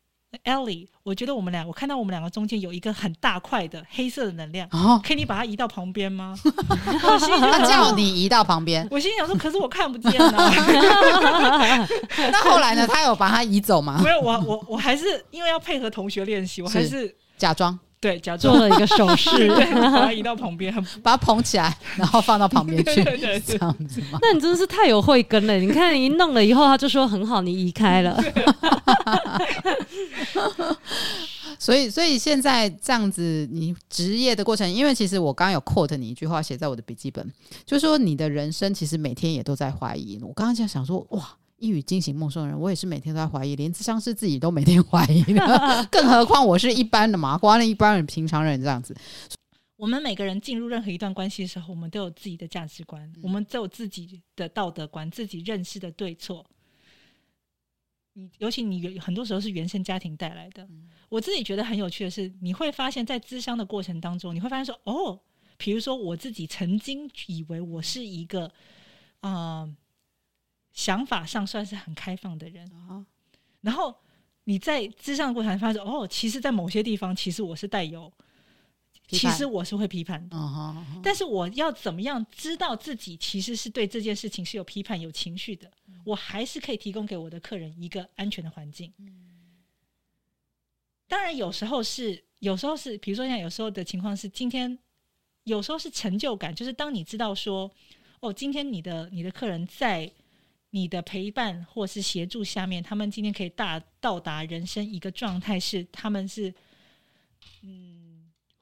[0.45, 6.37] Ellie，我觉得我们俩，我看到我们两个中间有一个很大块的黑色的能量，哦、可以你把它移到旁边吗？
[7.01, 10.35] 他叫你移到旁边，我心里想说，可是我看不见呢。
[12.33, 12.87] 那后来呢？
[12.87, 14.01] 他有把它移走吗？
[14.03, 17.79] 没有，我我我还是因为要配合同学练习，我还是，是假装。
[18.07, 23.03] 对，假装做了一个手势， 把它移到旁边，把它捧起来，然后放到旁边去，
[23.45, 24.21] 这样子吗？
[24.23, 25.57] 那你真的是太有慧根了！
[25.57, 28.17] 你看，你一弄了以后，他就说很好，你移开了。
[31.59, 37.29] 所以，所以现在这样子，你职业的过程，因为其实我刚刚有 quote 你一句话，写在我的笔记本，
[37.65, 40.17] 就是说你的人生其实每天也都在怀疑。
[40.23, 41.29] 我刚刚就想说，哇。
[41.59, 48.95] 一语惊醒梦中人，我也是每天都在怀疑，连智商是自己都每天 怀疑的，更何况我是一般的嘛，光一般人、平常人这样子。
[49.77, 56.45] 我们每个人进入任何一段关系的时候，我们都有自己的价值观，嗯、我们都有自己的道德观，自己认识的对错。
[58.15, 60.63] 你尤其你很多时候是原生家庭带来的。
[60.65, 65.21] 嗯、我自己觉得很有趣的是，你会发现在咨商的过程当中，你会发现说，哦，
[65.59, 68.47] 比如说我自己曾经以为我是一个，
[69.21, 69.77] 啊、呃，
[70.77, 73.05] 想法上算是很开放的人，啊、
[73.63, 73.93] 然后
[74.45, 78.13] 你在咨商的过程发现，哦，其实，在某些地方，其实我是带有。
[79.09, 80.37] 其实我是会批判的，
[81.01, 85.71] 但是我要怎么样知道自己其实是对这件事情是有批判、有情绪的？
[86.05, 88.93] 我还是可以提供给我的客人一个安全的环境。
[91.07, 94.77] 当然，有时候是，有时候是，比如说像有时候的情况是，今天
[95.45, 97.71] 有时候是成就感，就是当你知道说，
[98.19, 100.11] 哦，今天你的你的客人在
[100.71, 106.55] 你的陪伴或是协助下面，他们今天可以大到达人生一个状态，是他们是，
[107.63, 108.05] 嗯。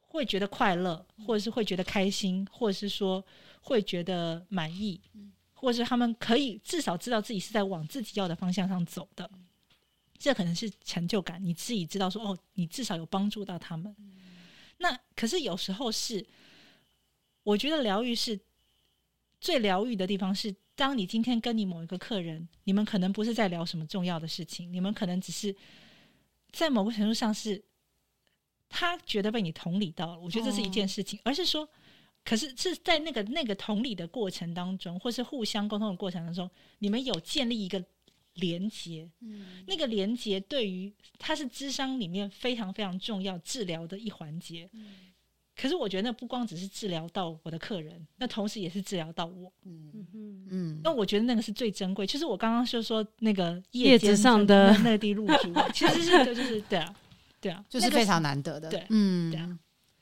[0.07, 3.25] 会觉得快乐，或者是会觉得开心，或者是说
[3.61, 5.01] 会觉得满意，
[5.53, 9.29] 或者是他们可以至少知道自己是在往自己要的方向上走的，
[10.17, 11.45] 这可能是成就感。
[11.45, 13.93] 你自己知道说，哦，你至少有帮助到他们。
[14.77, 16.25] 那可是有时候是，
[17.43, 18.39] 我觉得疗愈是
[19.41, 25.55] 最疗愈的地方是，当你今天跟你某一个客人，你们可能不是在聊什么重要的事情，你们可能只是
[26.53, 27.64] 在某个程度上是。
[28.77, 31.68] 他觉得被你同理到了，我觉得这是一件事情，哦、而是说，
[32.25, 36.51] 可是是在那个那个同理的过程当中，或是互相沟通的过程当中，
[36.81, 37.85] 你们有建立一个
[38.33, 44.68] 连接，嗯，那个连接对于它是智商里面非常非常重要治疗的一环节。
[44.72, 45.14] 嗯、
[45.57, 50.81] 可是我觉得那不光只是治疗到我的客人，那同时也是治疗到我，嗯嗯嗯。
[50.83, 52.07] 那我觉得那个是最珍贵。
[52.07, 56.95] 其实我刚刚就说那个叶子上的那滴露珠， 其实是就是对啊。
[57.41, 58.71] 对啊，就是非常难得的。
[58.71, 59.59] 对，嗯，对啊，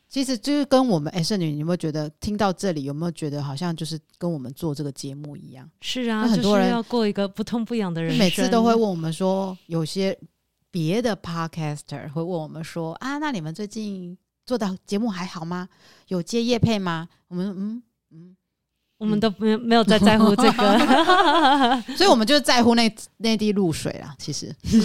[0.09, 5.69] 其实就是跟我们哎，圣女，你有没有觉得听到这里，有没有觉得好像就是跟我们做这个节目一样？
[5.81, 10.17] 是啊，很多人要过一个不痛不痒的人生，每次都会问我们说，有些
[10.71, 15.69] 别的 podcaster 会问我们说啊，那你们最近做的节目还好吗？
[16.09, 17.09] 有接叶配吗？
[17.29, 17.83] 我们嗯
[18.13, 18.37] 嗯，
[18.99, 24.15] 我们都没有没有在在乎这个， 所以我们就在乎那那滴露水啦。
[24.19, 24.81] 其实是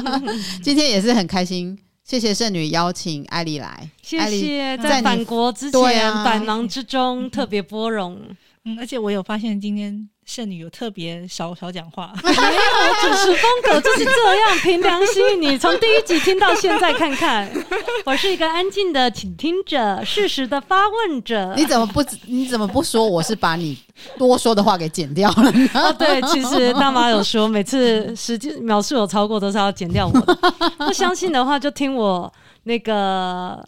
[0.62, 1.78] 今天也是很开心。
[2.02, 8.16] 谢谢圣女邀请艾莉来，谢谢在返国之前百忙之中特别拨冗，
[8.64, 17.50] 嗯，而且我有发现今天圣女有特别少少讲话， 没有主持风格就是这样，凭良心，你从第一集听到现在看看，
[18.06, 23.76] 我是一个安静的倾听者，适时的发问者，你怎么不你怎么不说我是把你
[24.16, 25.68] 多说的话给剪掉了呢？
[25.74, 30.38] 哦，对，其实大妈有说，每次时间描述有超过都是要剪掉我的。
[30.86, 33.66] 不相信的话，就听我那个，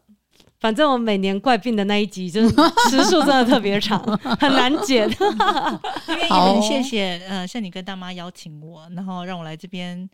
[0.63, 2.55] 反正我每年怪病的那一集，就是
[2.89, 4.01] 时数真的特别长，
[4.39, 5.11] 很难剪。
[5.11, 10.09] 因为也很谢谢呃，像你跟大妈邀请我，然后让我来这边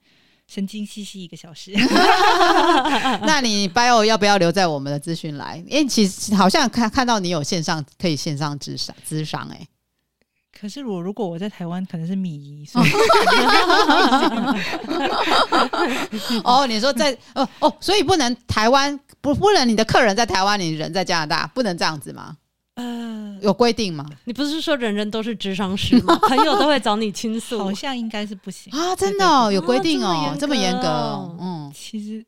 [0.46, 1.72] 神经兮兮一个小时。
[3.28, 5.62] 那你 bio 要不要留在我们的资讯来？
[5.68, 9.68] 因为其实好像看看到你有线上可以线上咨商咨商哎。
[10.60, 12.64] 可是我如果我在台湾，可能是米姨。
[12.64, 12.88] 所以
[16.42, 22.36] 哦，你说在哦哦，所以不能台湾不不能你的客人在台湾，你人在加拿大，不能这样子吗？
[22.74, 24.04] 呃，有规定吗？
[24.24, 26.16] 你不是说人人都是智商师吗？
[26.28, 28.94] 朋友都会找你倾诉，好像应该是不行啊！
[28.96, 31.36] 真的哦，有规定哦，这么严格哦。
[31.40, 32.24] 嗯，其实。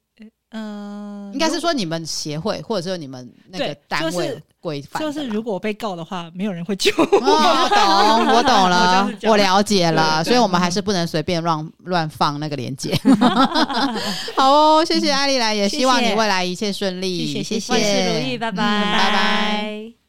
[0.50, 7.04] 嗯，应该是说你们协会或者说你们那个单位规范，就是如果我被告的话，没有人会救我。
[7.04, 12.98] 我懂，我懂了， 我了解了，所以我们还是不能随便乱乱放那个链接。
[14.36, 19.99] 好哦，谢谢艾丽来，也希望你未来一切顺利，谢谢，谢谢，万事如意，拜拜，拜拜。